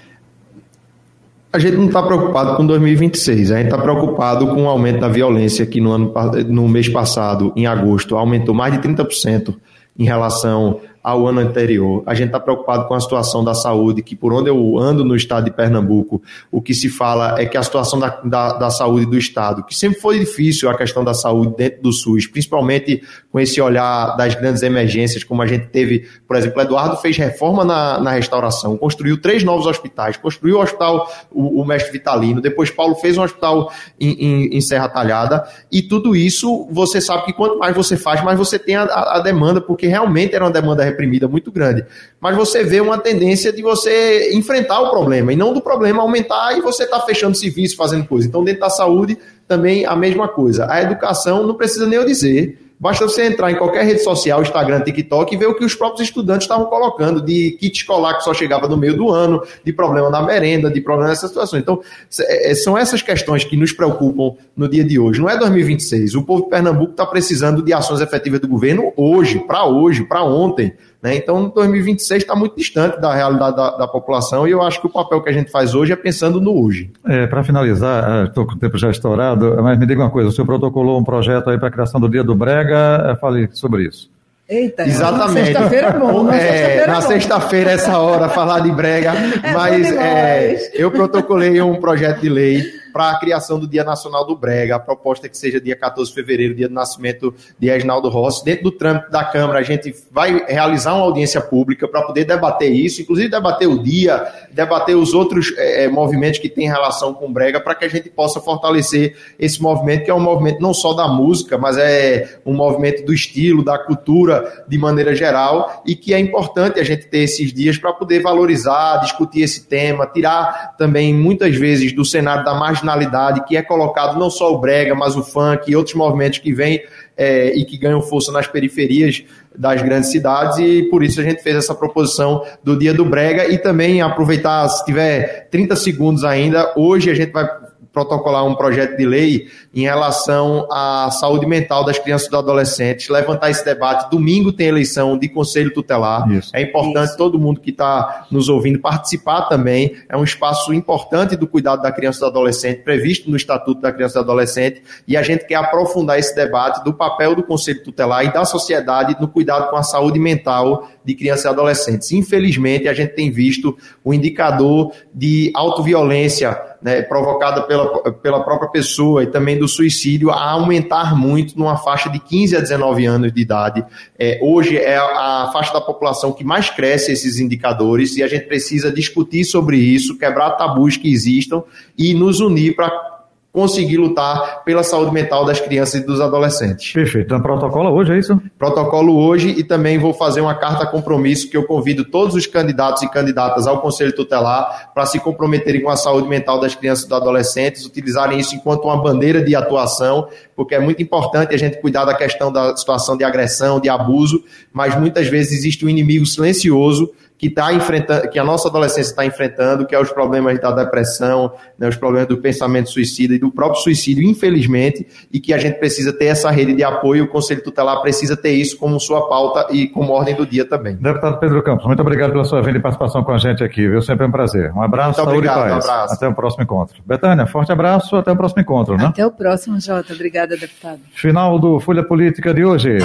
A 1.53 1.59
gente 1.59 1.77
não 1.77 1.87
está 1.87 2.01
preocupado 2.03 2.57
com 2.57 2.65
2026, 2.65 3.51
a 3.51 3.57
gente 3.57 3.67
está 3.67 3.79
preocupado 3.79 4.47
com 4.49 4.65
o 4.65 4.69
aumento 4.69 5.01
da 5.01 5.09
violência 5.09 5.67
que 5.67 5.81
no, 5.81 5.91
ano, 5.91 6.15
no 6.49 6.69
mês 6.69 6.89
passado, 6.89 7.53
em 7.57 7.67
agosto, 7.67 8.17
aumentou 8.17 8.55
mais 8.55 8.73
de 8.73 8.89
30% 8.89 9.57
em 9.99 10.05
relação 10.05 10.81
ao 11.03 11.27
ano 11.27 11.41
anterior. 11.41 12.03
A 12.05 12.15
gente 12.15 12.27
está 12.27 12.39
preocupado 12.39 12.87
com 12.87 12.95
a 12.95 13.01
situação 13.01 13.43
da 13.43 13.55
saúde, 13.55 14.03
que 14.03 14.15
por 14.15 14.33
onde 14.33 14.51
eu 14.51 14.79
ando 14.79 15.05
no 15.05 15.17
estado 15.17 15.45
de 15.45 15.51
Pernambuco, 15.51 16.23
o 16.51 16.61
que 16.61 16.75
se 16.75 16.91
fala 16.91 17.41
é 17.41 17.47
que 17.47 17.57
a 17.57 17.63
situação 17.63 17.99
da, 17.99 18.21
da, 18.23 18.53
da, 18.55 18.71
saúde 18.71 19.07
do 19.07 19.17
estado, 19.17 19.65
que 19.65 19.75
sempre 19.75 19.99
foi 19.99 20.19
difícil 20.19 20.69
a 20.69 20.77
questão 20.77 21.03
da 21.03 21.15
saúde 21.15 21.55
dentro 21.57 21.83
do 21.83 21.93
SUS, 21.93 22.27
principalmente 22.27 23.03
com 23.33 23.41
esse 23.41 23.61
olhar 23.61 24.17
das 24.17 24.35
grandes 24.35 24.63
emergências, 24.63 25.25
como 25.25 25.41
a 25.41 25.47
gente 25.47 25.69
teve, 25.69 26.07
por 26.27 26.37
exemplo, 26.37 26.61
Eduardo 26.61 26.97
fez 26.97 27.17
reforma 27.17 27.65
na, 27.65 27.99
na 27.99 28.11
restauração, 28.11 28.77
construiu 28.77 29.21
três 29.21 29.43
novos 29.43 29.67
hospitais, 29.67 30.19
construiu 30.19 30.59
o 30.59 30.63
hospital, 30.63 31.11
o, 31.31 31.63
o 31.63 31.65
Mestre 31.65 31.93
Vitalino, 31.93 32.41
depois 32.41 32.71
Paulo 32.71 32.95
fez 32.97 33.17
um 33.17 33.23
hospital 33.23 33.73
em, 33.99 34.13
em, 34.13 34.57
em, 34.57 34.61
Serra 34.61 34.89
Talhada, 34.89 35.49
e 35.73 35.81
tudo 35.81 36.15
isso, 36.15 36.69
você 36.71 37.01
sabe 37.01 37.25
que 37.25 37.33
quanto 37.33 37.59
mais 37.59 37.75
você 37.75 37.97
faz, 37.97 38.23
mais 38.23 38.39
você 38.39 38.59
tem 38.59 38.77
a, 38.77 38.83
a, 38.83 39.17
a 39.17 39.21
demanda, 39.21 39.61
porque 39.61 39.87
realmente 39.87 40.35
era 40.35 40.45
uma 40.45 40.51
demanda 40.51 40.90
reprimida 40.91 41.27
muito 41.27 41.51
grande. 41.51 41.85
Mas 42.21 42.37
você 42.37 42.63
vê 42.63 42.81
uma 42.81 42.99
tendência 42.99 43.53
de 43.53 43.63
você 43.63 44.33
enfrentar 44.35 44.81
o 44.81 44.91
problema 44.91 45.33
e 45.33 45.37
não 45.37 45.53
do 45.53 45.61
problema 45.61 46.03
aumentar 46.03 46.57
e 46.57 46.61
você 46.61 46.85
está 46.85 47.01
fechando 47.01 47.37
serviço, 47.37 47.77
fazendo 47.77 48.07
coisa. 48.07 48.29
Então, 48.29 48.45
dentro 48.45 48.61
da 48.61 48.71
saúde, 48.71 49.17
também 49.49 49.87
a 49.87 49.97
mesma 49.97 50.29
coisa. 50.29 50.71
A 50.71 50.83
educação, 50.83 51.47
não 51.47 51.55
precisa 51.55 51.87
nem 51.87 51.99
eu 51.99 52.05
dizer, 52.05 52.70
Basta 52.81 53.07
você 53.07 53.27
entrar 53.27 53.53
em 53.53 53.57
qualquer 53.57 53.85
rede 53.85 54.03
social, 54.03 54.41
Instagram, 54.41 54.81
TikTok, 54.81 55.35
e 55.35 55.37
ver 55.37 55.47
o 55.47 55.55
que 55.55 55.67
os 55.67 55.75
próprios 55.75 56.09
estudantes 56.09 56.45
estavam 56.45 56.65
colocando 56.65 57.21
de 57.21 57.51
kit 57.61 57.77
escolar 57.77 58.17
que 58.17 58.25
só 58.25 58.33
chegava 58.33 58.67
no 58.67 58.75
meio 58.75 58.97
do 58.97 59.11
ano, 59.11 59.43
de 59.63 59.71
problema 59.71 60.09
na 60.09 60.23
merenda, 60.23 60.71
de 60.71 60.81
problema 60.81 61.11
nessas 61.11 61.29
situações. 61.29 61.61
Então, 61.61 61.83
é, 62.21 62.55
são 62.55 62.79
essas 62.79 63.03
questões 63.03 63.45
que 63.45 63.55
nos 63.55 63.71
preocupam 63.71 64.35
no 64.57 64.67
dia 64.67 64.83
de 64.83 64.99
hoje. 64.99 65.21
Não 65.21 65.29
é 65.29 65.37
2026. 65.37 66.15
O 66.15 66.23
povo 66.23 66.45
de 66.45 66.49
Pernambuco 66.49 66.93
está 66.93 67.05
precisando 67.05 67.63
de 67.63 67.71
ações 67.75 68.01
efetivas 68.01 68.41
do 68.41 68.49
governo 68.49 68.95
hoje, 68.97 69.41
para 69.41 69.67
hoje, 69.67 70.03
para 70.03 70.25
ontem. 70.25 70.73
Né? 71.03 71.17
Então, 71.17 71.49
2026 71.49 72.23
está 72.23 72.37
muito 72.37 72.57
distante 72.57 73.01
da 73.01 73.15
realidade 73.15 73.57
da, 73.57 73.77
da, 73.77 73.89
população 73.89 74.47
e 74.47 74.51
eu 74.51 74.61
acho 74.61 74.81
que 74.81 74.87
o 74.87 74.91
papel 74.91 75.23
que 75.23 75.31
a 75.31 75.33
gente 75.33 75.51
faz 75.51 75.75
hoje 75.75 75.93
é 75.93 75.97
pensando 75.97 76.41
no 76.41 76.63
hoje. 76.63 76.91
É, 77.07 77.27
para 77.27 77.43
finalizar, 77.43 78.27
estou 78.27 78.47
com 78.47 78.53
o 78.53 78.59
tempo 78.59 78.77
já 78.77 78.91
estourado, 78.91 79.57
mas 79.63 79.79
me 79.79 79.87
diga 79.87 80.03
uma 80.03 80.11
coisa: 80.11 80.29
o 80.29 80.33
senhor 80.33 80.47
protocolou 80.47 81.01
um 81.01 81.05
projeto 81.05 81.49
aí 81.49 81.59
para 81.59 81.69
a 81.69 81.71
criação 81.71 81.99
do 82.01 82.09
Dia 82.09 82.23
do 82.23 82.35
Brega, 82.35 83.17
fale 83.19 83.49
sobre 83.53 83.85
isso. 83.85 84.11
Eita, 84.47 84.83
Exatamente. 84.83 85.47
Sexta-feira 85.47 85.87
é 85.87 85.99
bom. 85.99 86.25
Na 86.25 86.37
é, 86.37 87.01
sexta-feira, 87.03 87.71
essa 87.71 87.99
hora, 87.99 88.29
falar 88.29 88.61
de 88.61 88.73
brega. 88.73 89.13
É 89.43 89.53
mas 89.53 89.93
é, 89.93 90.71
eu 90.75 90.91
protocolei 90.91 91.63
um 91.63 91.77
projeto 91.77 92.21
de 92.21 92.29
lei 92.29 92.63
para 92.93 93.11
a 93.11 93.19
criação 93.19 93.59
do 93.59 93.67
Dia 93.67 93.85
Nacional 93.85 94.27
do 94.27 94.37
Brega. 94.37 94.77
A 94.77 94.79
proposta 94.79 95.27
é 95.27 95.29
que 95.29 95.37
seja 95.37 95.61
dia 95.61 95.77
14 95.77 96.11
de 96.11 96.15
fevereiro, 96.15 96.55
dia 96.55 96.69
do 96.69 96.75
nascimento 96.75 97.35
de 97.59 97.69
Reginaldo 97.69 98.09
Rossi. 98.09 98.45
Dentro 98.45 98.65
do 98.65 98.73
trâmite 98.73 99.11
da 99.11 99.25
Câmara, 99.25 99.59
a 99.59 99.63
gente 99.63 99.95
vai 100.11 100.45
realizar 100.47 100.95
uma 100.95 101.05
audiência 101.05 101.41
pública 101.41 101.89
para 101.89 102.03
poder 102.03 102.25
debater 102.25 102.73
isso, 102.73 103.03
inclusive 103.03 103.29
debater 103.29 103.69
o 103.69 103.83
dia, 103.83 104.27
debater 104.53 104.97
os 104.97 105.15
outros 105.15 105.53
é, 105.57 105.89
movimentos 105.89 106.39
que 106.39 106.49
têm 106.49 106.69
relação 106.69 107.15
com 107.15 107.27
o 107.27 107.33
Brega, 107.33 107.61
para 107.61 107.75
que 107.75 107.85
a 107.85 107.89
gente 107.89 108.09
possa 108.11 108.41
fortalecer 108.41 109.17
esse 109.39 109.61
movimento, 109.63 110.05
que 110.05 110.11
é 110.11 110.15
um 110.15 110.21
movimento 110.21 110.61
não 110.61 110.75
só 110.75 110.93
da 110.93 111.09
música, 111.09 111.57
mas 111.57 111.77
é 111.77 112.41
um 112.45 112.55
movimento 112.55 113.05
do 113.05 113.13
estilo, 113.13 113.65
da 113.65 113.79
cultura 113.79 114.65
de 114.69 114.79
maneira 114.79 115.15
geral, 115.15 115.83
e 115.87 115.95
que 115.95 116.15
é 116.15 116.19
importante 116.19 116.81
a 116.81 116.85
gente 116.85 117.07
ter 117.07 117.19
esses 117.19 117.53
dias 117.53 117.79
para 117.79 117.93
poder 117.93 118.21
valorizar, 118.21 118.99
discutir 118.99 119.43
esse 119.43 119.67
tema, 119.67 120.07
tirar 120.07 120.75
também 120.77 121.15
muitas 121.15 121.57
vezes 121.57 121.93
do 121.93 122.05
cenário 122.05 122.45
da 122.45 122.55
margem 122.55 122.80
marginalidade 122.83 123.45
que 123.45 123.57
é 123.57 123.63
colocado 123.63 124.19
não 124.19 124.31
só 124.31 124.53
o 124.53 124.59
brega, 124.59 124.95
mas 124.95 125.17
o 125.17 125.23
funk 125.23 125.71
e 125.71 125.77
outros 125.77 125.95
movimentos 125.95 126.39
que 126.39 126.53
vêm 126.53 126.83
é, 127.17 127.55
e 127.55 127.65
que 127.65 127.77
ganham 127.77 128.01
força 128.01 128.33
nas 128.33 128.47
periferias 128.47 129.23
das 129.57 129.83
grandes 129.83 130.11
cidades 130.11 130.59
e 130.59 130.85
por 130.91 131.03
isso 131.03 131.21
a 131.21 131.25
gente 131.25 131.43
fez 131.43 131.57
essa 131.57 131.75
proposição 131.75 132.45
do 132.63 132.79
Dia 132.79 132.95
do 132.95 133.05
Brega 133.05 133.47
e 133.47 133.59
também 133.59 134.01
aproveitar, 134.01 134.69
se 134.69 134.85
tiver 134.85 135.49
30 135.51 135.77
segundos 135.77 136.25
ainda, 136.25 136.73
hoje 136.77 137.11
a 137.11 137.15
gente 137.15 137.33
vai 137.33 137.47
protocolar 137.93 138.45
um 138.45 138.55
projeto 138.55 138.97
de 138.97 139.05
lei 139.05 139.49
em 139.75 139.83
relação 139.83 140.67
à 140.71 141.11
saúde 141.11 141.47
mental 141.47 141.85
das 141.85 141.99
crianças 141.99 142.29
e 142.29 142.31
dos 142.31 142.39
adolescentes, 142.39 143.09
levantar 143.09 143.51
esse 143.51 143.65
debate. 143.65 144.11
Domingo 144.11 144.53
tem 144.53 144.69
eleição 144.69 145.19
de 145.19 145.29
conselho 145.29 145.73
tutelar. 145.73 146.31
Isso. 146.31 146.51
É 146.55 146.63
importante 146.63 147.09
Isso. 147.09 147.17
todo 147.17 147.39
mundo 147.39 147.61
que 147.61 147.71
está 147.71 148.27
nos 148.31 148.49
ouvindo 148.49 148.79
participar 148.79 149.43
também. 149.43 149.97
É 150.09 150.17
um 150.17 150.25
espaço 150.25 150.73
importante 150.73 151.37
do 151.37 151.47
cuidado 151.47 151.83
da 151.83 151.93
criança 151.93 152.19
e 152.19 152.21
do 152.21 152.27
adolescente, 152.27 152.83
previsto 152.83 153.31
no 153.31 153.37
Estatuto 153.37 153.81
da 153.81 153.93
Criança 153.93 154.19
e 154.19 154.23
do 154.23 154.31
Adolescente, 154.31 154.83
e 155.07 155.17
a 155.17 155.23
gente 155.23 155.47
quer 155.47 155.57
aprofundar 155.57 156.19
esse 156.19 156.35
debate 156.35 156.85
do 156.85 156.93
papel 156.93 157.35
do 157.35 157.43
conselho 157.43 157.83
tutelar 157.83 158.25
e 158.25 158.33
da 158.33 158.45
sociedade 158.45 159.17
no 159.21 159.29
cuidado 159.29 159.71
com 159.71 159.77
a 159.77 159.83
saúde 159.83 160.19
mental 160.19 160.89
de 161.05 161.15
crianças 161.15 161.45
e 161.45 161.49
adolescentes. 161.49 162.13
Infelizmente, 162.13 162.89
a 162.89 162.95
gente 162.95 163.15
tem 163.15 163.31
visto 163.31 163.77
o 164.05 164.13
indicador 164.13 164.93
de 165.15 165.51
autoviolência 165.55 166.59
né, 166.83 167.03
provocada 167.03 167.63
pela, 167.63 168.13
pela 168.13 168.43
própria 168.43 168.71
pessoa 168.71 169.23
e 169.23 169.27
também 169.27 169.59
do 169.59 169.69
suicídio 169.69 170.31
a 170.31 170.51
aumentar 170.51 171.17
muito 171.17 171.59
numa 171.59 171.77
faixa 171.77 172.09
de 172.09 172.19
15 172.19 172.57
a 172.57 172.61
19 172.61 173.07
anos 173.07 173.33
de 173.33 173.41
idade. 173.41 173.85
É, 174.19 174.39
hoje 174.43 174.77
é 174.77 174.97
a, 174.97 175.45
a 175.45 175.51
faixa 175.53 175.73
da 175.73 175.81
população 175.81 176.33
que 176.33 176.45
mais 176.45 176.71
cresce 176.71 177.13
esses 177.13 177.39
indicadores 177.39 178.17
e 178.17 178.23
a 178.23 178.29
gente 178.29 178.47
precisa 178.47 178.91
discutir 178.91 179.45
sobre 179.45 179.77
isso, 179.77 180.19
quebrar 180.19 180.53
tabus 180.53 180.97
que 180.97 181.13
existam 181.13 181.63
e 181.97 182.15
nos 182.15 182.41
unir 182.41 182.75
para 182.75 183.20
conseguir 183.53 183.97
lutar 183.97 184.63
pela 184.65 184.83
saúde 184.83 185.13
mental 185.13 185.45
das 185.45 185.61
crianças 185.61 186.01
e 186.01 186.07
dos 186.07 186.21
adolescentes. 186.21 186.93
Perfeito. 186.93 187.27
Então, 187.27 187.43
protocolo 187.43 187.91
hoje, 187.91 188.13
é 188.13 188.19
isso? 188.19 188.41
Protocolo 188.59 189.17
hoje 189.19 189.51
e 189.51 189.65
também 189.65 189.99
vou 189.99 190.15
fazer 190.15 190.41
uma 190.41 190.55
carta 190.55 190.87
compromisso 190.87 191.51
que 191.51 191.57
eu 191.57 191.65
convido 191.65 192.05
todos 192.05 192.35
os 192.35 192.47
candidatos 192.47 193.03
e 193.03 193.11
candidatas 193.11 193.67
ao 193.67 193.81
Conselho 193.81 194.15
Tutelar 194.15 194.91
para 194.95 195.05
se 195.05 195.19
comprometerem 195.19 195.83
com 195.83 195.91
a 195.91 195.97
saúde 195.97 196.29
mental 196.29 196.61
das 196.61 196.75
crianças 196.75 197.05
e 197.05 197.09
dos 197.09 197.17
adolescentes, 197.17 197.85
utilizarem 197.85 198.39
isso 198.39 198.55
enquanto 198.55 198.85
uma 198.85 199.03
bandeira 199.03 199.43
de 199.43 199.55
atuação, 199.55 200.29
porque 200.55 200.75
é 200.75 200.81
muito 200.81 201.03
importante 201.03 201.55
a 201.55 201.59
gente 201.59 201.81
cuidar 201.81 202.05
da 202.05 202.15
questão 202.15 202.53
da 202.53 202.77
situação 202.77 203.17
de 203.17 203.25
agressão, 203.25 203.81
de 203.81 203.89
abuso, 203.89 204.45
mas 204.73 204.95
muitas 204.97 205.27
vezes 205.27 205.59
existe 205.59 205.85
um 205.85 205.89
inimigo 205.89 206.25
silencioso 206.25 207.11
que 207.41 207.47
está 207.47 207.73
enfrentando, 207.73 208.29
que 208.29 208.39
a 208.39 208.45
nossa 208.45 208.69
adolescência 208.69 209.13
está 209.13 209.25
enfrentando, 209.25 209.87
que 209.87 209.95
é 209.95 209.99
os 209.99 210.13
problemas 210.13 210.61
da 210.61 210.71
depressão, 210.73 211.51
né, 211.79 211.89
os 211.89 211.97
problemas 211.97 212.29
do 212.29 212.37
pensamento 212.37 212.91
suicida 212.91 213.35
e 213.35 213.39
do 213.39 213.51
próprio 213.51 213.81
suicídio, 213.81 214.23
infelizmente, 214.23 215.07
e 215.33 215.41
que 215.41 215.55
a 215.55 215.57
gente 215.57 215.79
precisa 215.79 216.13
ter 216.13 216.27
essa 216.27 216.51
rede 216.51 216.75
de 216.75 216.85
apoio, 216.85 217.25
o 217.25 217.29
Conselho 217.29 217.63
Tutelar 217.63 218.03
precisa 218.03 218.37
ter 218.37 218.51
isso 218.51 218.77
como 218.77 219.01
sua 219.01 219.27
pauta 219.27 219.69
e 219.75 219.89
como 219.89 220.13
ordem 220.13 220.35
do 220.35 220.45
dia 220.45 220.67
também. 220.67 220.97
Deputado 220.97 221.39
Pedro 221.39 221.63
Campos, 221.63 221.87
muito 221.87 222.01
obrigado 222.01 222.31
pela 222.31 222.45
sua 222.45 222.61
vinda 222.61 222.77
e 222.77 222.83
participação 222.83 223.25
com 223.25 223.33
a 223.33 223.39
gente 223.39 223.65
aqui, 223.65 223.89
viu? 223.89 224.03
Sempre 224.03 224.27
é 224.27 224.29
um 224.29 224.33
prazer. 224.33 224.71
Um 224.75 224.83
abraço, 224.83 225.19
muito 225.19 225.31
saúde 225.31 225.49
obrigado, 225.49 225.67
e 225.67 225.71
paz. 225.71 225.87
Um 225.87 225.91
abraço. 225.91 226.15
Até 226.15 226.29
o 226.29 226.35
próximo 226.35 226.63
encontro. 226.63 227.03
Betânia, 227.07 227.47
forte 227.47 227.73
abraço, 227.73 228.17
até 228.17 228.31
o 228.31 228.37
próximo 228.37 228.61
encontro, 228.61 228.99
né? 228.99 229.07
Até 229.07 229.27
o 229.27 229.31
próximo, 229.31 229.81
Jota. 229.81 230.13
Obrigada, 230.13 230.59
deputado. 230.59 231.01
Final 231.15 231.59
do 231.59 231.81
Folha 231.81 232.03
Política 232.03 232.53
de 232.53 232.67
hoje. 232.67 232.99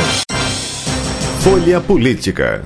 Folha 1.40 1.80
Política. 1.80 2.66